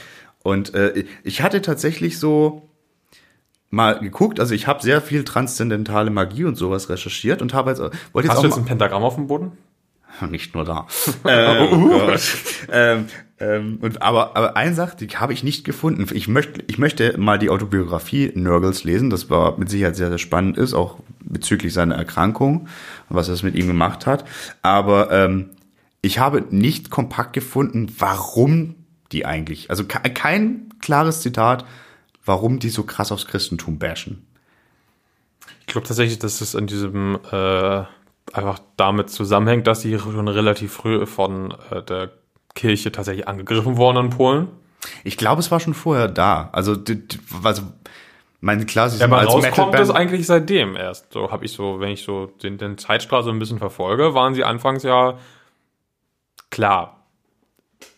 [0.44, 2.70] Und äh, ich hatte tatsächlich so
[3.70, 7.80] mal geguckt, also ich habe sehr viel transzendentale Magie und sowas recherchiert und habe jetzt
[7.80, 7.94] wollte
[8.28, 9.54] jetzt Hast auch du jetzt ein Pentagramm auf dem Boden?
[10.28, 10.88] Nicht nur da.
[11.26, 12.12] ähm, oh
[12.72, 13.06] ähm,
[13.40, 16.06] ähm, und aber aber eine Sache, die habe ich nicht gefunden.
[16.14, 20.18] Ich möchte ich möchte mal die Autobiografie Nörgels lesen, das war mit Sicherheit sehr sehr
[20.20, 22.68] spannend ist, auch bezüglich seiner Erkrankung
[23.10, 24.26] und was es mit ihm gemacht hat.
[24.62, 25.50] Aber ähm,
[26.02, 28.76] ich habe nicht kompakt gefunden, warum
[29.12, 31.66] die eigentlich, also ke- kein klares Zitat,
[32.26, 34.26] warum die so krass aufs Christentum bashen.
[35.62, 37.84] Ich glaube tatsächlich, dass es in diesem äh,
[38.34, 42.12] einfach damit zusammenhängt, dass sie schon relativ früh von äh, der
[42.56, 44.48] Kirche tatsächlich angegriffen wurden in Polen.
[45.04, 46.50] Ich glaube, es war schon vorher da.
[46.52, 46.76] Also,
[47.44, 47.62] also
[48.40, 51.14] meine klar, sie Ja, sind aber als rauskommt das Metalband- eigentlich seitdem erst.
[51.14, 54.34] So habe ich so, wenn ich so den, den Zeitstrahl so ein bisschen verfolge, waren
[54.34, 55.18] sie anfangs ja
[56.50, 57.06] klar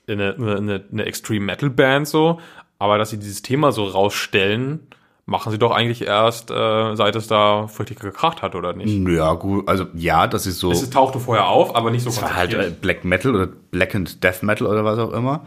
[0.07, 2.39] eine, eine, eine Extreme Metal Band so,
[2.77, 4.87] aber dass sie dieses Thema so rausstellen,
[5.25, 9.07] machen sie doch eigentlich erst, äh, seit es da richtig gekracht hat, oder nicht?
[9.07, 10.71] Ja, gut, also ja, das ist so.
[10.71, 13.95] Es tauchte vorher auf, aber nicht so Es war halt äh, Black Metal oder Black
[13.95, 15.45] and Death Metal oder was auch immer.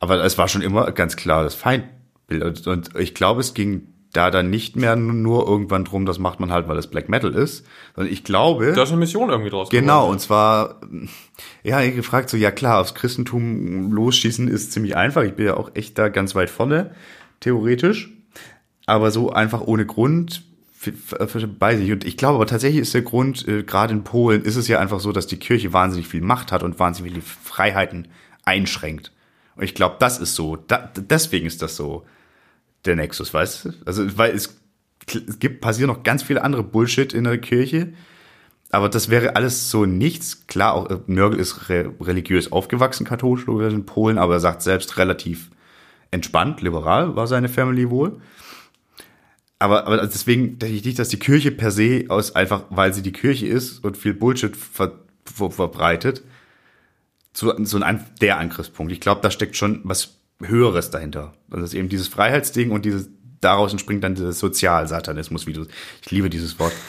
[0.00, 2.42] Aber es war schon immer ganz klar das Feindbild.
[2.42, 6.38] Und- Und ich glaube, es ging da dann nicht mehr nur irgendwann drum, das macht
[6.38, 7.64] man halt, weil es Black Metal ist.
[7.96, 8.72] Sondern ich glaube.
[8.72, 10.12] Da ist eine Mission irgendwie draus Genau, geworden.
[10.12, 10.80] und zwar,
[11.64, 15.22] ja, ich gefragt so, ja klar, aufs Christentum losschießen ist ziemlich einfach.
[15.22, 16.90] Ich bin ja auch echt da ganz weit vorne,
[17.40, 18.10] theoretisch.
[18.86, 20.42] Aber so einfach ohne Grund,
[20.84, 21.14] f-
[21.58, 21.92] weiß ich.
[21.92, 24.78] Und ich glaube aber tatsächlich ist der Grund, äh, gerade in Polen ist es ja
[24.78, 28.08] einfach so, dass die Kirche wahnsinnig viel Macht hat und wahnsinnig viele Freiheiten
[28.44, 29.12] einschränkt.
[29.56, 32.04] Und ich glaube, das ist so, da, deswegen ist das so
[32.84, 33.72] der Nexus, weißt du?
[33.86, 34.60] Also, weil es,
[35.06, 37.94] es gibt, passieren noch ganz viele andere Bullshit in der Kirche.
[38.70, 40.46] Aber das wäre alles so nichts.
[40.48, 44.98] Klar, auch äh, Nörgel ist re religiös aufgewachsen, katholisch in Polen, aber er sagt selbst
[44.98, 45.50] relativ
[46.10, 48.20] entspannt, liberal war seine Family wohl.
[49.64, 53.00] Aber, aber deswegen denke ich nicht, dass die Kirche per se aus einfach, weil sie
[53.00, 56.22] die Kirche ist und viel Bullshit ver ver verbreitet,
[57.32, 58.92] so, so ein der Angriffspunkt.
[58.92, 61.32] Ich glaube, da steckt schon was Höheres dahinter.
[61.48, 63.08] Also das ist eben dieses Freiheitsding und dieses
[63.44, 65.66] daraus entspringt dann dieser Sozialsatanismus, wie du.
[66.02, 66.72] Ich liebe dieses Wort.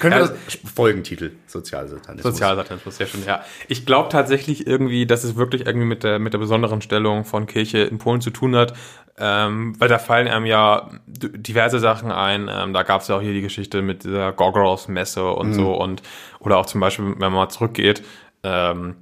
[0.00, 0.28] Können wir Ja.
[0.28, 2.32] das Folgentitel Sozialsatanismus?
[2.34, 3.42] Sozialsatanismus, sehr schön, ja.
[3.68, 7.46] Ich glaube tatsächlich irgendwie, dass es wirklich irgendwie mit der, mit der besonderen Stellung von
[7.46, 8.74] Kirche in Polen zu tun hat,
[9.18, 12.48] ähm, weil da fallen einem ja diverse Sachen ein.
[12.52, 16.02] Ähm, da gab es ja auch hier die Geschichte mit dieser Gorgoroth-Messe und so und
[16.38, 18.02] oder auch zum Beispiel, wenn man mal zurückgeht,
[18.42, 18.96] ähm,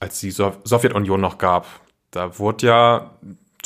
[0.00, 1.66] als die Sow- Sowjetunion noch gab,
[2.12, 3.10] da wurde ja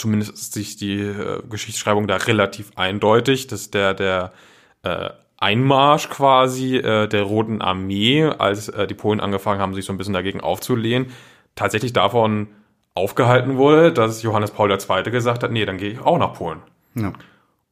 [0.02, 4.32] zumindest ist sich die äh, Geschichtsschreibung da relativ eindeutig, dass der der
[4.82, 9.92] äh, Einmarsch quasi äh, der Roten Armee, als äh, die Polen angefangen haben, sich so
[9.92, 11.06] ein bisschen dagegen aufzulehnen,
[11.54, 12.48] tatsächlich davon
[12.94, 15.10] aufgehalten wurde, dass Johannes Paul II.
[15.10, 16.60] gesagt hat, nee, dann gehe ich auch nach Polen.
[16.94, 17.12] Ja.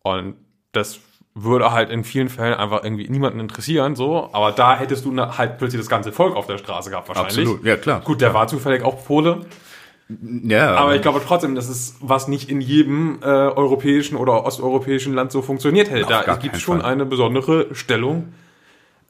[0.03, 0.35] Und
[0.73, 0.99] das
[1.35, 4.31] würde halt in vielen Fällen einfach irgendwie niemanden interessieren, so.
[4.33, 7.39] Aber da hättest du na- halt plötzlich das ganze Volk auf der Straße gehabt, wahrscheinlich.
[7.39, 8.01] Absolut, ja, klar.
[8.01, 9.47] Gut, der war zufällig auch Pole.
[10.45, 15.15] Ja, Aber ich glaube trotzdem, das ist, was nicht in jedem äh, europäischen oder osteuropäischen
[15.15, 16.05] Land so funktioniert hätte.
[16.17, 16.91] Auf Da gibt es schon Fall.
[16.91, 18.33] eine besondere Stellung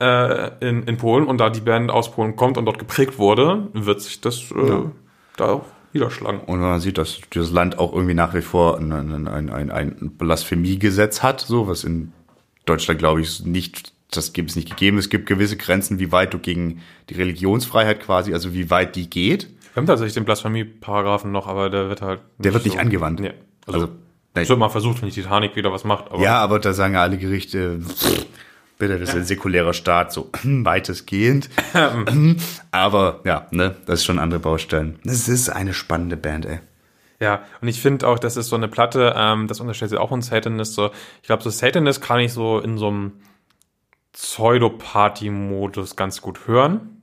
[0.01, 1.26] äh, in, in Polen.
[1.26, 4.88] Und da die Band aus Polen kommt und dort geprägt wurde, wird sich das äh,
[5.36, 6.40] da auch niederschlagen.
[6.40, 9.70] Und man sieht, dass dieses Land auch irgendwie nach wie vor ein, ein, ein, ein,
[9.70, 12.12] ein Blasphemiegesetz hat, so was in
[12.66, 14.98] Deutschland, glaube ich, nicht, das gibt es nicht gegeben.
[14.98, 19.11] Es gibt gewisse Grenzen, wie weit du gegen die Religionsfreiheit quasi, also wie weit die
[19.11, 19.48] geht.
[19.74, 22.20] Wir haben tatsächlich den Blasphemie-Paragraphen noch, aber der wird halt.
[22.38, 23.20] Der wird nicht angewandt.
[23.20, 23.32] Nee.
[23.66, 23.92] Also, Also,
[24.34, 26.10] es wird mal versucht, wenn die Titanic wieder was macht.
[26.10, 28.26] Aber ja, aber da sagen ja alle Gerichte, pff,
[28.78, 31.50] bitte, das ist ein säkulärer Staat, so weitestgehend.
[32.72, 34.98] aber ja, ne, das ist schon andere Baustellen.
[35.04, 36.60] Das ist eine spannende Band, ey.
[37.20, 40.10] Ja, und ich finde auch, das ist so eine Platte, ähm, das unterstellt sich auch
[40.10, 40.90] uns Satanist so.
[41.20, 43.12] Ich glaube, so Satanist kann ich so in so einem
[44.14, 47.02] Pseudo-Party-Modus ganz gut hören.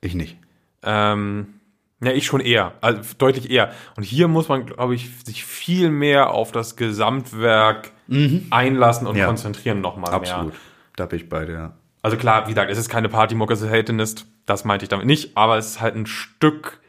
[0.00, 0.36] Ich nicht.
[0.82, 1.60] Ähm,
[2.02, 3.72] ja, ich schon eher, also deutlich eher.
[3.96, 7.92] Und hier muss man, glaube ich, sich viel mehr auf das Gesamtwerk
[8.50, 9.26] einlassen und Ja.
[9.26, 10.14] konzentrieren nochmal mehr.
[10.34, 10.54] Absolut.
[10.96, 11.72] Da bin ich bei dir, ja.
[12.02, 15.06] Also klar, wie gesagt, es ist keine Partymucke, es ist Satanist, das meinte ich damit
[15.06, 16.80] nicht, aber es ist halt ein Stück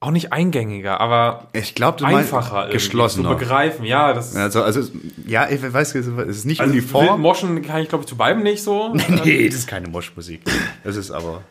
[0.00, 3.30] auch nicht eingängiger, aber Ich glaube, einfacher geschlossener.
[3.30, 3.84] zu begreifen.
[3.84, 4.92] Ja, das Also, also, es-
[5.26, 7.20] ja, ich weiß, es ist nicht also uniform.
[7.20, 8.94] Moschen kann ich glaube ich zu beidem nicht so.
[9.24, 10.42] nee, das ist keine Moschmusik.
[10.84, 11.42] Das ist aber.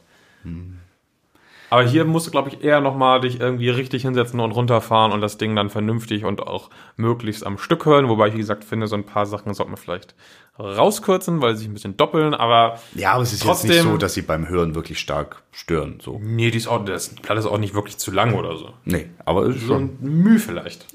[1.69, 5.19] Aber hier musst du, glaube ich, eher nochmal dich irgendwie richtig hinsetzen und runterfahren und
[5.21, 8.07] das Ding dann vernünftig und auch möglichst am Stück hören.
[8.07, 10.15] Wobei ich, wie gesagt, finde, so ein paar Sachen sollte man vielleicht
[10.57, 12.33] rauskürzen, weil sie sich ein bisschen doppeln.
[12.33, 15.43] Aber Ja, aber es ist Trotzdem- jetzt nicht so, dass sie beim Hören wirklich stark
[15.51, 15.99] stören.
[16.01, 16.19] So.
[16.23, 18.69] nee, die ist auch, das Platte ist auch nicht wirklich zu lang oder so.
[18.85, 19.83] Nee, aber es ist So schon.
[20.01, 20.85] ein Mühe vielleicht.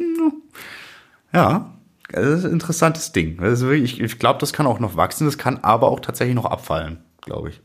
[1.32, 1.70] Ja,
[2.10, 3.38] das ist ein interessantes Ding.
[3.40, 6.44] Wirklich, ich ich glaube, das kann auch noch wachsen, das kann aber auch tatsächlich noch
[6.46, 7.60] abfallen, glaube ich.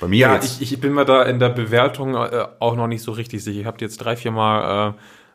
[0.00, 0.60] Bei mir Ja, jetzt.
[0.60, 3.60] ich, ich bin mir da in der Bewertung äh, auch noch nicht so richtig sicher.
[3.60, 4.94] Ich habe die jetzt drei, vier Mal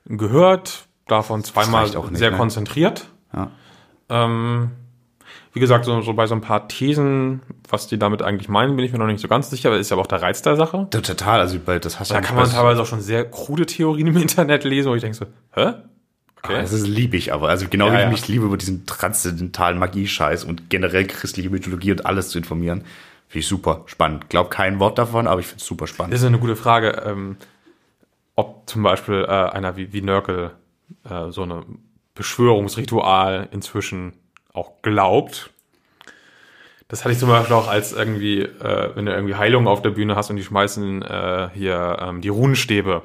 [0.10, 2.38] äh, gehört, davon zweimal nicht, sehr ne?
[2.38, 3.06] konzentriert.
[3.34, 3.52] Ja.
[4.10, 4.72] Ähm,
[5.54, 8.84] wie gesagt, so, so bei so ein paar Thesen, was die damit eigentlich meinen, bin
[8.84, 10.88] ich mir noch nicht so ganz sicher, aber ist ja auch der Reiz der Sache.
[10.94, 13.66] Ja, Total, also bei, das hast du Da kann man teilweise auch schon sehr krude
[13.66, 15.74] Theorien im Internet lesen, wo ich denke so, hä?
[16.44, 16.62] Okay.
[16.62, 17.50] Das ist lieb ich aber.
[17.50, 18.10] Also genau Ja, wie ich ja.
[18.10, 22.84] mich liebe, über diesen transzendentalen Magie-Scheiß und generell christliche Mythologie und alles zu informieren.
[23.28, 24.30] Finde ich super spannend.
[24.30, 26.14] Glaub kein Wort davon, aber ich finde es super spannend.
[26.14, 27.38] Das ist eine gute Frage, ähm,
[28.36, 30.52] ob zum Beispiel äh, einer wie, wie Nörkel
[31.10, 31.64] äh, so eine
[32.14, 34.14] Beschwörungsritual inzwischen
[34.54, 35.50] auch glaubt.
[36.88, 39.90] Das hatte ich zum Beispiel auch als irgendwie, äh, wenn du irgendwie Heilung auf der
[39.90, 43.02] Bühne hast und die schmeißen äh, hier ähm, die Runenstäbe.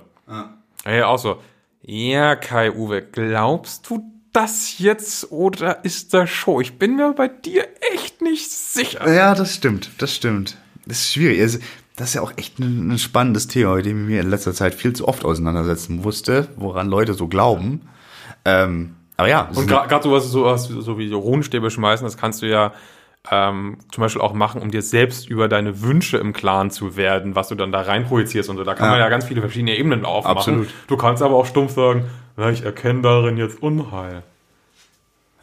[0.84, 1.40] Ey, auch so.
[1.82, 6.60] Ja, Kai Uwe, glaubst du das jetzt oder ist das Show?
[6.60, 9.10] Ich bin mir bei dir echt nicht sicher.
[9.12, 10.56] Ja, das stimmt, das stimmt.
[10.86, 11.40] Das ist schwierig.
[11.40, 11.58] Also,
[11.96, 14.54] Das ist ja auch echt ein, ein spannendes Thema, mit dem ich mir in letzter
[14.54, 17.82] Zeit viel zu oft auseinandersetzen musste, woran Leute so glauben.
[18.46, 22.46] Ähm, aber ja, Und gerade sowas, sowas so wie so Runenstäbe schmeißen, das kannst du
[22.48, 22.72] ja
[23.30, 27.34] ähm, zum Beispiel auch machen, um dir selbst über deine Wünsche im Klaren zu werden,
[27.36, 28.64] was du dann da reinprojizierst und so.
[28.64, 28.92] Da kann Ja.
[28.92, 30.38] man ja ganz viele verschiedene Ebenen aufmachen.
[30.38, 30.68] Absolut.
[30.86, 32.06] Du kannst aber auch stumpf sagen,
[32.40, 34.22] ja, ich erkenne darin jetzt Unheil.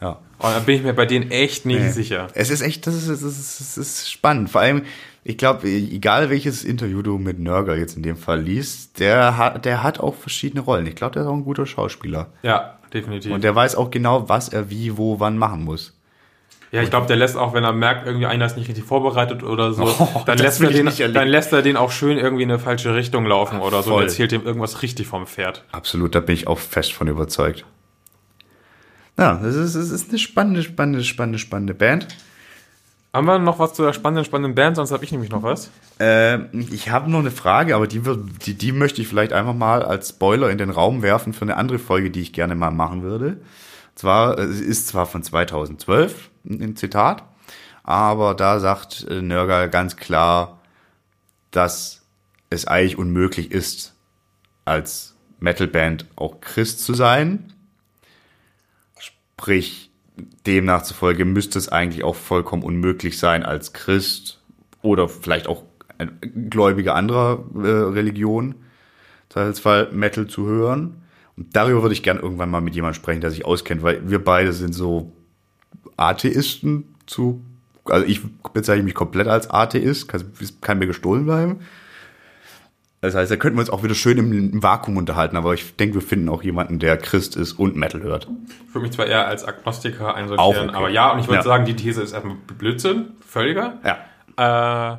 [0.00, 0.18] ja.
[0.40, 1.90] Und dann bin ich mir bei denen echt nicht Nee.
[1.90, 2.28] sicher.
[2.34, 4.48] Es ist echt, das ist, das ist, das ist spannend.
[4.50, 4.82] Vor allem,
[5.24, 9.64] ich glaube, egal welches Interview du mit Nörgel jetzt in dem Fall liest, der hat,
[9.64, 10.86] der hat auch verschiedene Rollen.
[10.86, 12.28] Ich glaube, der ist auch ein guter Schauspieler.
[12.44, 13.32] Ja, definitiv.
[13.32, 15.97] Und der weiß auch genau, was er wie, wo, wann machen muss.
[16.70, 19.42] Ja, ich glaube, der lässt auch, wenn er merkt, irgendwie einer ist nicht richtig vorbereitet
[19.42, 22.50] oder so, Oh, dann, lässt er den, dann lässt er den auch schön irgendwie in
[22.50, 24.02] eine falsche Richtung laufen oder so Voll.
[24.02, 25.64] und erzählt ihm irgendwas richtig vom Pferd.
[25.72, 27.64] Absolut, da bin ich auch fest von überzeugt.
[29.18, 32.06] Ja, das ist, das ist eine spannende, spannende, spannende, spannende Band.
[33.12, 34.76] Haben wir noch was zu der spannenden, spannenden Band?
[34.76, 35.70] Sonst habe ich nämlich noch was.
[35.98, 39.54] Ähm, ich habe noch eine Frage, aber die, wird, die, die möchte ich vielleicht einfach
[39.54, 42.70] mal als Spoiler in den Raum werfen für eine andere Folge, die ich gerne mal
[42.70, 43.38] machen würde.
[43.94, 47.24] Zwar, es ist zwar von 2012 ein Zitat,
[47.82, 50.60] aber da sagt äh, Nörger ganz klar,
[51.50, 52.06] dass
[52.50, 53.94] es eigentlich unmöglich ist,
[54.64, 57.52] als Metalband auch Christ zu sein.
[58.98, 59.90] Sprich,
[60.46, 64.42] demnach zufolge müsste es eigentlich auch vollkommen unmöglich sein, als Christ
[64.82, 65.64] oder vielleicht auch
[65.98, 66.18] ein
[66.50, 68.54] Gläubiger anderer äh, Religion,
[69.28, 71.02] Zweifelsfall Metal zu hören.
[71.36, 74.22] Und darüber würde ich gern irgendwann mal mit jemandem sprechen, der sich auskennt, weil wir
[74.22, 75.12] beide sind so
[75.98, 77.42] Atheisten zu,
[77.84, 78.20] also ich
[78.52, 80.24] bezeichne mich komplett als Atheist, kann,
[80.60, 81.60] kann mir gestohlen bleiben.
[83.00, 85.94] Das heißt, da könnten wir uns auch wieder schön im, Vakuum unterhalten, aber ich denke,
[85.96, 88.28] wir finden auch jemanden, der Christ ist und Metal hört.
[88.66, 90.76] Ich würde mich zwar eher als Agnostiker einsortieren, okay.
[90.76, 91.42] aber ja, und ich würde Ja.
[91.42, 93.74] sagen, die These ist erstmal Blödsinn, völliger.
[93.84, 94.94] Ja.
[94.94, 94.96] Äh,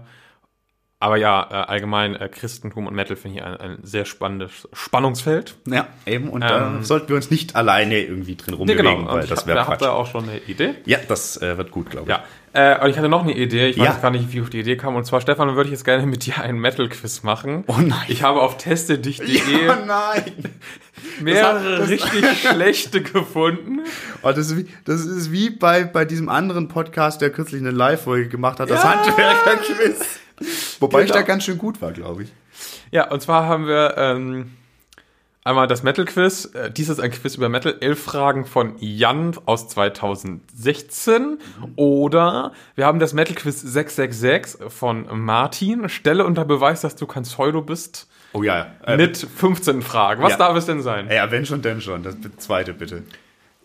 [1.02, 5.56] aber ja, äh, allgemein äh, Christentum und Metal finde ich ein, ein sehr spannendes Spannungsfeld.
[5.68, 6.30] Ja, eben.
[6.30, 8.66] Und da sollten wir uns nicht alleine irgendwie drin Ähm.
[8.66, 9.14] Nee, rumbewegen, genau.
[9.14, 9.82] weil das ich wäre Quatsch.
[9.82, 10.76] da auch schon eine Idee.
[10.86, 12.18] Ja, das äh, wird gut, glaube ich.
[12.18, 12.24] Ja.
[12.52, 13.97] Äh, und ich hatte noch eine Idee, ich weiß Ja.
[14.02, 14.95] gar nicht, wie ich auf die Idee kam.
[14.95, 17.64] Und zwar, Stefan, würde ich jetzt gerne mit dir einen Metal-Quiz machen.
[17.68, 18.00] Oh nein.
[18.08, 20.24] Ich habe auf teste.dich.de Ja, nein.
[21.22, 23.82] mehrere das- richtig schlechte gefunden.
[24.24, 27.72] Oh, das, ist wie, das ist wie bei, bei diesem anderen Podcast, der kürzlich eine
[27.72, 28.95] Live-Folge gemacht hat, das Ja.
[28.95, 30.20] Handwerker-Quiz.
[30.79, 31.19] Wobei ich Genau.
[31.19, 32.29] da ganz schön gut war, glaube ich.
[32.91, 34.51] Ja, und zwar haben wir ähm,
[35.43, 36.51] einmal das Metal-Quiz.
[36.53, 37.75] Äh, dies ist ein Quiz über Metal.
[37.79, 41.39] Elf Fragen von Jan aus 2016.
[41.75, 45.89] Oder wir haben das Metal-Quiz 666 von Martin.
[45.89, 48.07] Stelle unter Beweis, dass du kein Pseudo bist.
[48.33, 48.67] Oh ja.
[48.85, 50.21] Äh, Mit 15 Fragen.
[50.21, 50.37] Was ja.
[50.37, 51.09] darf es denn sein?
[51.11, 52.03] ja, wenn schon, denn schon.
[52.03, 53.03] Das zweite bitte.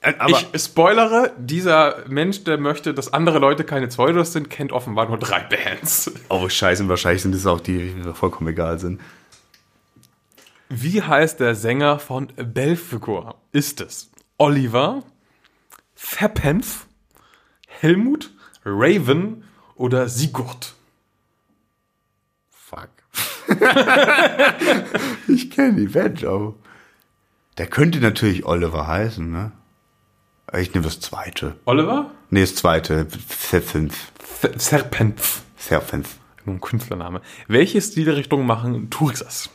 [0.05, 4.71] Äh, Aber ich spoilere, dieser Mensch, der möchte, dass andere Leute keine Pseudos sind, kennt
[4.71, 6.13] offenbar nur drei Bands.
[6.29, 9.01] oh, scheiße, wahrscheinlich sind es auch die, die mir vollkommen egal sind.
[10.69, 13.37] Wie heißt der Sänger von Belfigur?
[13.53, 15.03] Ist es Oliver,
[15.95, 16.87] Verpenf,
[17.67, 18.31] Helmut,
[18.65, 19.45] Raven
[19.75, 20.75] oder Sigurd?
[22.51, 22.91] Fuck.
[25.29, 26.57] ich kenne die Band auch.
[27.57, 29.53] Der könnte natürlich Oliver heißen, ne?
[30.53, 31.57] Ich nehme das zweite.
[31.65, 32.11] Oliver?
[32.31, 33.07] Nee, das zweite.
[34.57, 35.43] Serpenf.
[35.57, 36.19] Sehr fünf.
[36.45, 37.23] Nur ein Künstlername.
[37.49, 39.51] Welche Stilrichtung machen Turisas?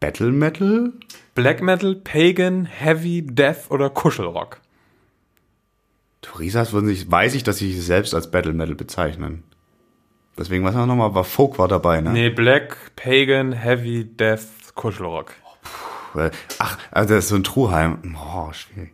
[0.00, 0.92] Battle Metal?
[1.34, 4.60] Black Metal, Pagan, Heavy, Death oder Kuschelrock?
[6.20, 9.44] Turisas würden sich, weiß ich, dass sie sich selbst als Battle Metal bezeichnen.
[10.36, 12.12] Deswegen, was war nochmal, war Folk war dabei, ne?
[12.12, 15.32] Nee, Black, Pagan, Heavy, Death, Kuschelrock.
[16.14, 18.16] Äh, Ach, also das ist so ein Truheim.
[18.16, 18.92] Oh, schwierig.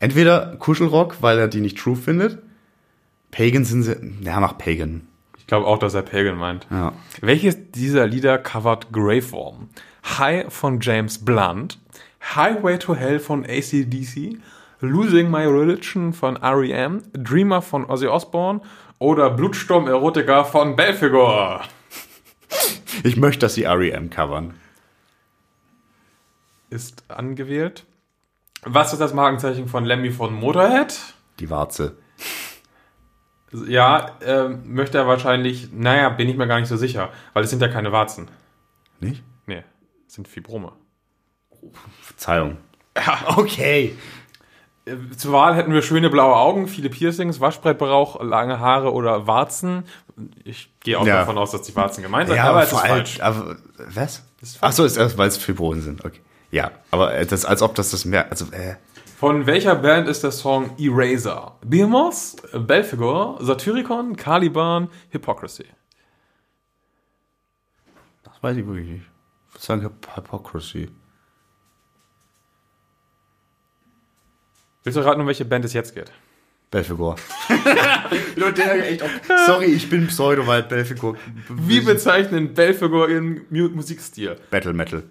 [0.00, 2.38] Entweder Kuschelrock, weil er die nicht true findet.
[3.30, 5.06] Pagan sind sie, ja, mach Pagan.
[5.38, 6.66] Ich glaube auch, dass er Pagan meint.
[6.70, 6.92] Ja.
[7.20, 9.68] Welches dieser Lieder covert Graveworm?
[10.18, 11.78] High von James Blunt,
[12.34, 14.38] Highway to Hell von ACDC,
[14.80, 18.60] Losing My Religion von R.E.M., Dreamer von Ozzy Osbourne
[18.98, 21.62] oder Blutsturm Erotica von Belfigur?
[23.02, 24.10] Ich möchte, dass sie R.E.M.
[24.10, 24.54] covern.
[26.70, 27.84] Ist angewählt.
[28.64, 30.98] Was ist das Markenzeichen von Lemmy von Motorhead?
[31.38, 31.96] Die Warze.
[33.66, 37.50] Ja, ähm, möchte er wahrscheinlich, naja, bin ich mir gar nicht so sicher, weil es
[37.50, 38.28] sind ja keine Warzen.
[39.00, 39.22] Nicht?
[39.46, 39.64] Nee,
[40.06, 40.72] es sind Fibrome.
[42.02, 42.58] Verzeihung.
[42.96, 43.96] Ja, okay.
[45.16, 49.84] Zur Wahl hätten wir schöne blaue Augen, viele Piercings, Waschbrettbrauch, lange Haare oder Warzen.
[50.44, 51.16] Ich gehe auch Ja.
[51.20, 53.20] davon aus, dass die Warzen gemeint sind, Ja, aber aber es ist falsch.
[53.20, 53.56] aber,
[53.94, 54.24] was?
[54.60, 56.04] Ach so, ist erst, weil es Fibrosen sind.
[56.04, 56.20] Okay.
[56.50, 58.76] Ja, aber äh, das, als ob das das mehr, also, äh,
[59.18, 61.56] Von welcher Band ist der Song Eraser?
[61.64, 62.36] Behemoth,
[62.66, 65.66] Belphegor, Satyricon, Caliban, Hypocrisy.
[68.24, 69.04] das weiß ich wirklich nicht.
[69.48, 70.88] Ich würde sagen Hyp- Hypocrisy.
[74.84, 76.10] Willst du raten, um welche Band es jetzt geht?
[79.02, 81.16] Auch, sorry, ich bin Pseudo, weil Belfegor.
[81.48, 84.36] Wie bezeichnen Belphegor ihren Mu Musikstil?
[84.50, 85.02] Battle Metal.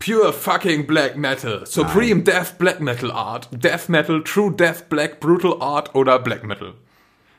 [0.00, 5.60] Pure fucking Black Metal, Supreme Death Black Metal Art, Death Metal, True Death Black Brutal
[5.60, 6.72] Art oder Black Metal?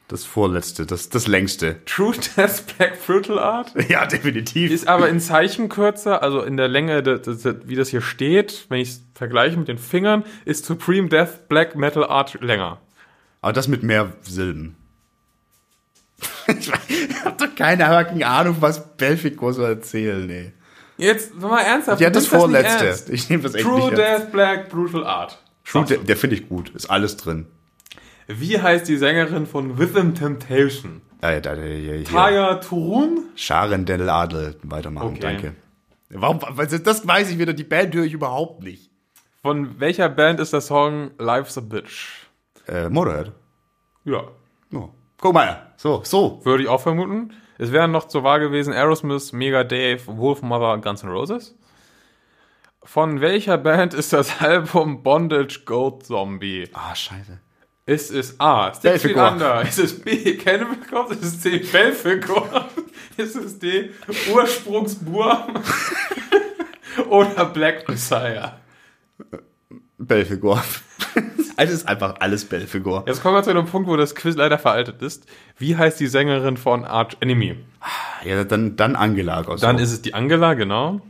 [0.07, 1.83] Das vorletzte, das, das längste.
[1.85, 4.69] True Death Black Brutal Art Ja, definitiv.
[4.69, 8.67] ist aber in Zeichen kürzer, also in der Länge, das, das, wie das hier steht,
[8.69, 12.79] wenn ich es vergleiche mit den Fingern, ist Supreme Death Black Metal Art länger.
[13.41, 14.75] Aber das mit mehr Silben.
[16.47, 16.71] ich
[17.25, 20.53] hab doch keine fucking Ahnung, was Belfegor so erzählen, ey.
[21.01, 21.99] Jetzt, mal ernsthaft.
[22.01, 22.85] Ja, das vorletzte.
[22.85, 23.09] ernst.
[23.09, 24.25] Ich nehme das echt True nicht ernst.
[24.25, 25.37] Death Black Brutal Art.
[25.65, 25.97] True, du.
[25.97, 26.69] der, finde ich gut.
[26.69, 27.47] Ist alles drin.
[28.27, 31.01] Wie heißt die Sängerin von Rhythm Temptation?
[31.23, 32.03] Ja, ja, ja.
[32.03, 33.25] Taya Turun?
[33.35, 34.55] Scharen del Adel.
[34.63, 35.19] Weitermachen, Okay.
[35.19, 35.55] danke.
[36.09, 38.89] Warum, weil das- das weiß ich wieder, die Band höre ich überhaupt nicht.
[39.41, 42.27] Von welcher Band ist der Song Life's a Bitch?
[42.67, 43.31] Äh, Motorhead.
[44.05, 44.23] Ja,
[44.73, 44.89] Oh.
[45.19, 46.41] Guck mal, so, so.
[46.43, 47.31] würde ich auch vermuten.
[47.61, 51.55] Es wären noch zur Wahl gewesen Aerosmith, Mega Dave, Wolfmother Guns N' Roses.
[52.81, 56.67] Von welcher Band ist das Album Bondage Goat Zombie?
[56.73, 57.39] Ah, scheiße.
[57.85, 58.73] Ist es A.
[58.73, 59.15] Six Feet.
[59.15, 59.61] Under?
[59.61, 60.37] Ist es B.
[60.37, 61.13] Cannibal Corpse?
[61.13, 61.59] Ist es C.
[61.59, 62.65] Belphegor?
[63.17, 63.91] Ist es D.
[64.33, 65.53] Ursprungsburm?
[67.09, 68.59] Oder Black Messiah?
[69.99, 70.63] Belfegor.
[71.57, 73.03] es ist einfach alles Belfegor.
[73.07, 75.25] Jetzt kommen wir zu einem Punkt, wo das Quiz leider veraltet ist.
[75.57, 77.57] Wie heißt die Sängerin von Arch Enemy?
[78.23, 79.41] Ja, dann, dann Angela.
[79.41, 81.01] Aus Dann ist es die Angela, genau.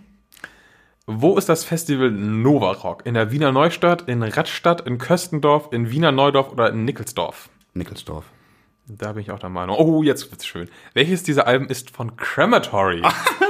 [1.08, 3.06] Wo ist das Festival Nova Rock?
[3.06, 7.50] In der Wiener Neustadt, in Radstadt, in Köstendorf, in Wiener Neudorf oder in Nickelsdorf?
[7.74, 8.26] Nickelsdorf.
[8.88, 9.78] Da bin ich auch der Meinung.
[9.78, 10.70] Oh, jetzt wird's schön.
[10.94, 13.02] Welches dieser Alben ist von Crematory?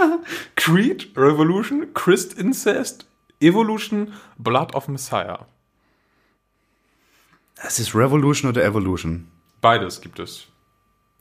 [0.56, 3.08] Creed, Revolution, Christ Incest,
[3.40, 5.46] Evolution, Blood of Messiah.
[7.66, 9.28] Es ist Revolution oder Evolution.
[9.62, 10.48] Beides gibt es.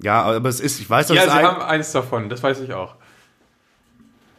[0.03, 2.43] Ja, aber es ist, ich weiß, dass Ja, es sie ein, haben eins davon, das
[2.43, 2.95] weiß ich auch.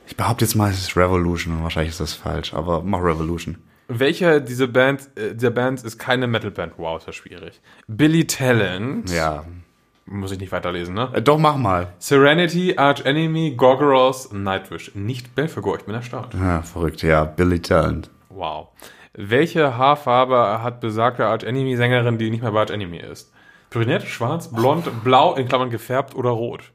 [0.07, 3.57] Ich behaupte jetzt mal, es ist Revolution und wahrscheinlich ist das falsch, aber mach Revolution.
[3.87, 6.73] Welcher dieser Band, äh, dieser Bands ist keine Metalband?
[6.77, 7.61] Wow, ist das schwierig.
[7.87, 9.09] Billy Talent.
[9.11, 9.45] Ja.
[10.05, 11.09] Muss ich nicht weiterlesen, ne?
[11.13, 11.93] Äh, doch, mach mal.
[11.99, 14.91] Serenity, Arch Enemy, Gorgoroth, Nightwish.
[14.95, 16.33] Nicht Belphegor, ich bin erstaunt.
[16.33, 17.23] Ja, verrückt, ja.
[17.25, 18.09] Billy Talent.
[18.29, 18.69] Wow.
[19.13, 23.31] Welche Haarfarbe hat besagte Arch Enemy Sängerin, die nicht mehr bei Arch Enemy ist?
[23.69, 26.71] Brünett, schwarz, blond, blau, in Klammern gefärbt oder rot?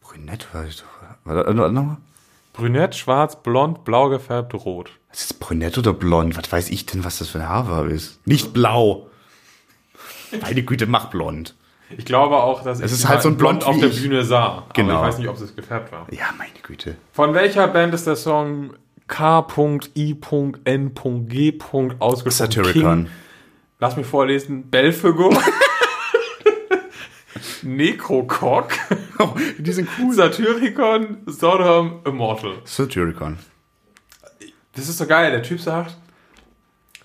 [0.00, 0.86] Brünett war ich doch.
[1.24, 1.98] Warte, nochmal.
[2.52, 4.90] Brünett, schwarz, blond, blau gefärbt, rot.
[5.12, 6.36] Ist es brünett oder blond?
[6.36, 8.26] Was weiß ich denn, was das für eine Haarfarbe ist?
[8.26, 9.08] Nicht blau.
[10.40, 11.54] Meine Güte, mach blond.
[11.96, 13.88] Ich glaube auch, dass ich ist halt so ein Blond auf wie der.
[13.88, 14.64] Bühne sah.
[14.74, 14.98] Genau.
[14.98, 16.06] Aber ich weiß nicht, ob es gefärbt war.
[16.12, 16.96] Ja, meine Güte.
[17.12, 18.74] Von welcher Band ist der Song
[19.10, 20.18] K.I.N.G.
[21.98, 22.30] ausgesprochen?
[22.30, 23.04] Satyricon.
[23.04, 23.08] King.
[23.80, 24.70] Lass mich vorlesen.
[24.70, 25.36] Belphegor.
[27.62, 28.68] Necrocock.
[29.18, 30.14] Oh, die sind cool.
[30.14, 31.18] Satyricon.
[31.26, 32.00] Sodom.
[32.06, 32.58] Immortal.
[32.64, 33.38] Satyricon.
[34.74, 35.32] Das ist so geil.
[35.32, 35.96] Der Typ sagt,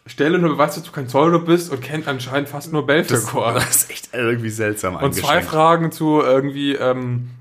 [0.05, 3.53] stelle nur Beweis, dass du kein Pseudo bist und kennt anscheinend fast nur Belphegor.
[3.55, 7.31] Das ist echt irgendwie seltsam Und zwei Fragen zu irgendwie ähm,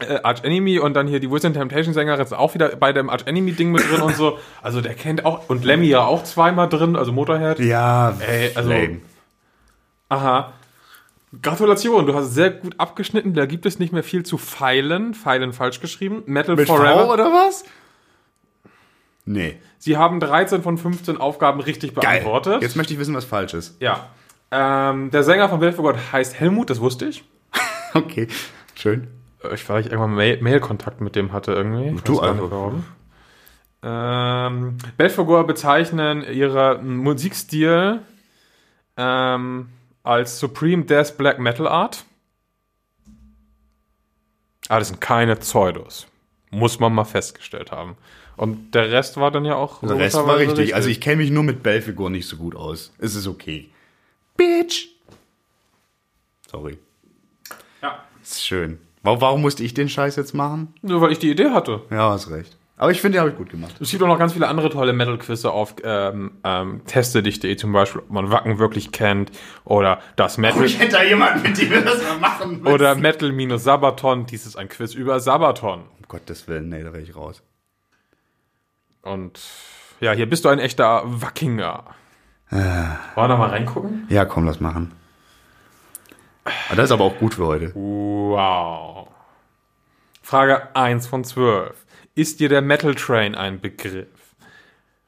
[0.00, 3.10] äh, Arch Enemy und dann hier die Wisdom Temptation Sängerin ist auch wieder bei dem
[3.10, 4.38] Arch Enemy Ding mit drin und so.
[4.62, 7.58] Also der kennt auch und Lemmy ja auch zweimal drin, also Motorhead.
[7.60, 9.00] Ja, Ey, also- lame.
[10.08, 10.52] Aha.
[11.42, 13.34] Gratulation, du hast sehr gut abgeschnitten.
[13.34, 15.12] Da gibt es nicht mehr viel zu feilen.
[15.12, 16.22] Feilen falsch geschrieben.
[16.24, 17.04] Metal Mit Forever.
[17.06, 17.64] V oder was?
[19.26, 19.58] Nee.
[19.78, 22.20] Sie haben 13 von 15 Aufgaben richtig Geil.
[22.20, 22.62] beantwortet.
[22.62, 23.76] Jetzt möchte ich wissen, was falsch ist.
[23.80, 24.06] Ja.
[24.50, 27.24] Ähm, der Sänger von Belfegor heißt Helmut, das wusste ich.
[27.94, 28.28] Okay,
[28.74, 29.08] schön.
[29.52, 31.94] Ich weil ich irgendwann Mail- Mail-Kontakt mit dem hatte irgendwie.
[31.96, 32.50] Ich Du einfach.
[32.50, 32.84] warum.
[33.82, 38.00] Ähm, Belfegor bezeichnen ihren Musikstil
[38.96, 39.68] ähm,
[40.02, 42.04] als Supreme Death Black Metal Art.
[44.68, 46.08] Aber das sind keine Pseudos.
[46.50, 47.96] Muss man mal festgestellt haben.
[48.36, 49.80] Und der Rest war dann ja auch.
[49.80, 50.74] Der Rest war logischerweise richtig.
[50.74, 52.92] Also ich kenne mich nur mit Belfigur nicht so gut aus.
[52.98, 53.70] Es ist okay.
[54.36, 54.88] Bitch.
[56.50, 56.78] Sorry.
[57.82, 58.04] Ja.
[58.22, 58.78] Ist schön.
[59.02, 60.74] Warum, musste ich den Scheiß jetzt machen?
[60.82, 61.82] Nur weil ich die Idee hatte.
[61.90, 62.56] Ja, hast recht.
[62.76, 63.74] Aber ich finde, den habe ich gut gemacht.
[63.80, 68.02] Es gibt auch noch ganz viele andere tolle Metal-Quizze auf ähm, ähm, teste.dich.de zum Beispiel,
[68.02, 69.32] ob man Wacken wirklich kennt
[69.64, 72.72] oder das Metal Ich hätte da jemanden, mit dem wir das mal machen müssen.
[72.72, 74.26] oder Metal-Sabaton.
[74.26, 75.80] Dies ist ein Quiz über Sabaton.
[75.80, 77.42] Um Gottes Willen, nee, da wäre ich raus.
[79.02, 79.40] Und
[80.00, 81.84] ja, hier bist du ein echter Wackinger.
[82.50, 82.62] Wollen
[83.16, 84.06] wir da mal reingucken?
[84.08, 84.92] Ja, komm, lass machen.
[86.70, 87.74] Ah, Das ist aber auch gut für heute.
[87.74, 89.08] Wow.
[90.22, 91.86] Frage 1 von 12.
[92.14, 94.08] Ist dir der Metal Train ein Begriff?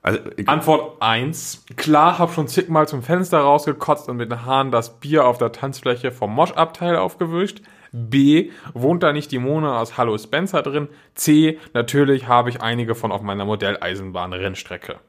[0.02, 1.66] Also, Antwort 1.
[1.76, 5.52] Klar, hab schon zigmal zum Fenster rausgekotzt und mit den Haaren das Bier auf der
[5.52, 7.60] Tanzfläche vom Moschabteil aufgewischt.
[7.92, 8.50] B.
[8.72, 10.88] Wohnt da nicht die Mona aus Hallo Spencer drin?
[11.14, 11.58] C.
[11.74, 15.00] Natürlich habe ich einige von auf meiner Modelleisenbahn-Rennstrecke.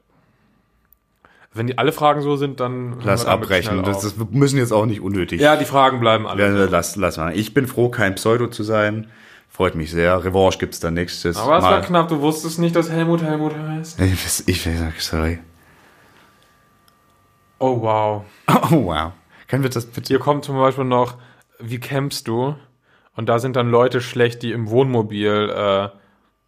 [1.54, 2.96] Wenn die alle Fragen so sind, dann.
[3.04, 3.82] lass abbrechen.
[3.82, 5.40] Das, das müssen jetzt auch nicht unnötig.
[5.40, 6.66] ja, die Fragen bleiben alle.
[6.66, 7.36] Lass, lass mal.
[7.36, 9.08] Ich bin froh, kein Pseudo zu sein.
[9.50, 10.24] Freut mich sehr.
[10.24, 11.82] Revanche gibt's dann nächstes Aber es war Mal.
[11.82, 14.00] knapp, du wusstest nicht, dass Helmut Helmut heißt.
[14.00, 15.40] Ich, ich sag sorry.
[17.58, 18.24] Oh wow.
[18.70, 19.12] Oh, wow.
[19.48, 20.08] Können wir das bitte?
[20.08, 21.16] Hier kommt zum Beispiel noch,
[21.58, 22.56] wie campst du?
[23.14, 25.88] Und da sind dann Leute schlecht, die im Wohnmobil, äh,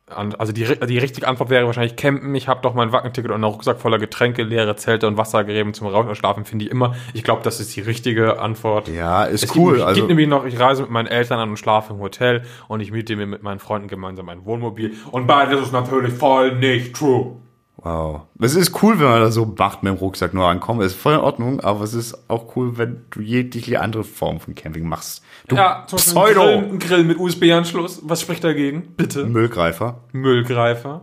[0.06, 2.34] also die, die richtige Antwort wäre wahrscheinlich campen.
[2.34, 5.86] Ich habe doch mein Wackenticket und einen Rucksack voller Getränke, leere Zelte und Wassergräben zum
[5.86, 6.94] Rauchen und Schlafen, finde ich immer.
[7.14, 8.88] Ich glaube, das ist die richtige Antwort.
[8.88, 9.76] Ja, ist Es cool.
[9.76, 12.42] Gibt, also, gibt nämlich noch, ich reise mit meinen Eltern an und schlafe im Hotel
[12.68, 14.92] und ich miete mir mit meinen Freunden gemeinsam ein Wohnmobil.
[15.10, 17.36] Und beides ist natürlich voll nicht true.
[17.84, 18.22] Wow.
[18.40, 20.82] Es ist cool, wenn man da so macht mit dem Rucksack nur ankommt.
[20.82, 24.54] Ist voll in Ordnung, aber es ist auch cool, wenn du jegliche andere Form von
[24.54, 25.22] Camping machst.
[25.48, 28.00] Du Ja, zum Beispiel ein Grill, ein Grill mit USB-Anschluss.
[28.04, 28.82] Was spricht dagegen?
[28.96, 29.26] Bitte.
[29.26, 30.00] Müllgreifer.
[30.12, 31.02] Müllgreifer.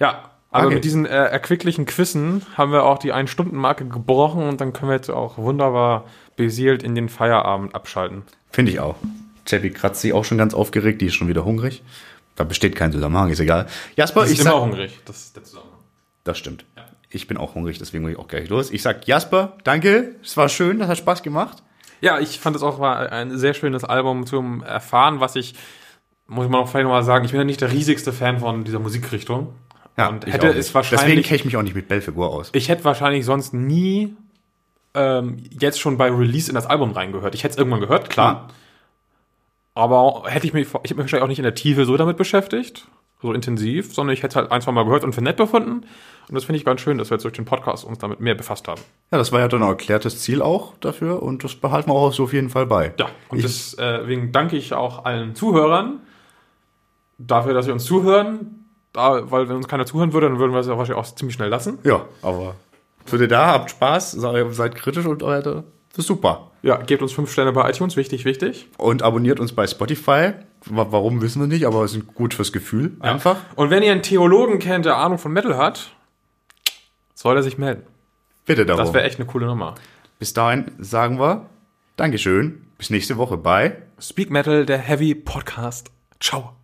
[0.00, 0.74] Ja, aber Okay.
[0.76, 4.96] mit diesen äh, erquicklichen Quizzen haben wir auch die Ein-Stunden-Marke gebrochen und dann können wir
[4.96, 6.04] jetzt auch wunderbar
[6.36, 8.22] beseelt in den Feierabend abschalten.
[8.50, 8.94] Finde ich auch.
[9.46, 11.82] Chevy kratzt sich auch schon ganz aufgeregt, die ist schon wieder hungrig.
[12.36, 13.66] Da besteht kein Zusammenhang, ist egal.
[13.96, 14.98] Jasper, Ich ich bin sag, hungrig.
[15.04, 15.78] Das ist der Zusammenhang.
[16.24, 16.64] das stimmt.
[17.10, 18.72] Ich bin auch hungrig, deswegen muss ich auch gleich los.
[18.72, 21.62] Ich sag Jasper, danke, es war schön, das hat Spaß gemacht.
[22.00, 25.54] Ja, ich fand es auch war ein sehr schönes Album zum Erfahren, was ich,
[26.26, 28.40] muss ich mal noch vielleicht noch mal sagen, ich bin ja nicht der riesigste Fan
[28.40, 29.54] von dieser Musikrichtung.
[29.96, 30.74] und ich hätte auch es nicht.
[30.74, 32.50] Deswegen wahrscheinlich, kenne ich mich auch nicht mit Belfigur aus.
[32.52, 34.16] ich hätte wahrscheinlich sonst nie
[34.94, 37.34] ähm, jetzt schon bei Release in das Album reingehört.
[37.36, 38.48] Ich hätte es irgendwann gehört, klar.
[39.74, 42.16] Aber hätte ich mich, ich hätte mich wahrscheinlich auch nicht in der Tiefe so damit
[42.16, 42.86] beschäftigt,
[43.20, 45.84] so intensiv, sondern ich hätte es halt ein, zwei Mal gehört und für nett befunden.
[46.28, 48.34] Und das finde ich ganz schön, dass wir jetzt durch den Podcast uns damit mehr
[48.34, 48.80] befasst haben.
[49.10, 52.12] Ja, das war ja dann ein erklärtes Ziel auch dafür und das behalten wir auch
[52.12, 52.94] so auf jeden Fall bei.
[52.98, 56.00] Ja, und Ich- deswegen danke ich auch allen Zuhörern
[57.18, 58.60] dafür, dass sie uns zuhören.
[58.92, 61.34] Da, weil wenn uns keiner zuhören würde, dann würden wir es ja wahrscheinlich auch ziemlich
[61.34, 61.78] schnell lassen.
[61.82, 62.54] Ja, aber
[63.04, 65.64] für ihr da, habt Spaß, sei- seid kritisch und ist
[66.02, 66.50] super.
[66.62, 68.68] Ja, gebt uns fünf Sterne bei iTunes, wichtig, wichtig.
[68.78, 70.32] Und abonniert uns bei Spotify.
[70.66, 72.96] Wa- Warum wissen wir nicht, aber es ist gut fürs Gefühl.
[73.00, 73.36] Einfach.
[73.56, 75.92] Und wenn ihr einen Theologen kennt, der Ahnung von Metal hat,
[77.14, 77.82] soll er sich melden.
[78.46, 78.82] Bitte darum.
[78.84, 79.74] Das wäre echt eine coole Nummer.
[80.18, 81.46] Bis dahin sagen wir
[81.96, 82.66] Dankeschön.
[82.78, 85.90] Bis nächste Woche bei Speak Metal, der Heavy Podcast.
[86.20, 86.56] Ciao.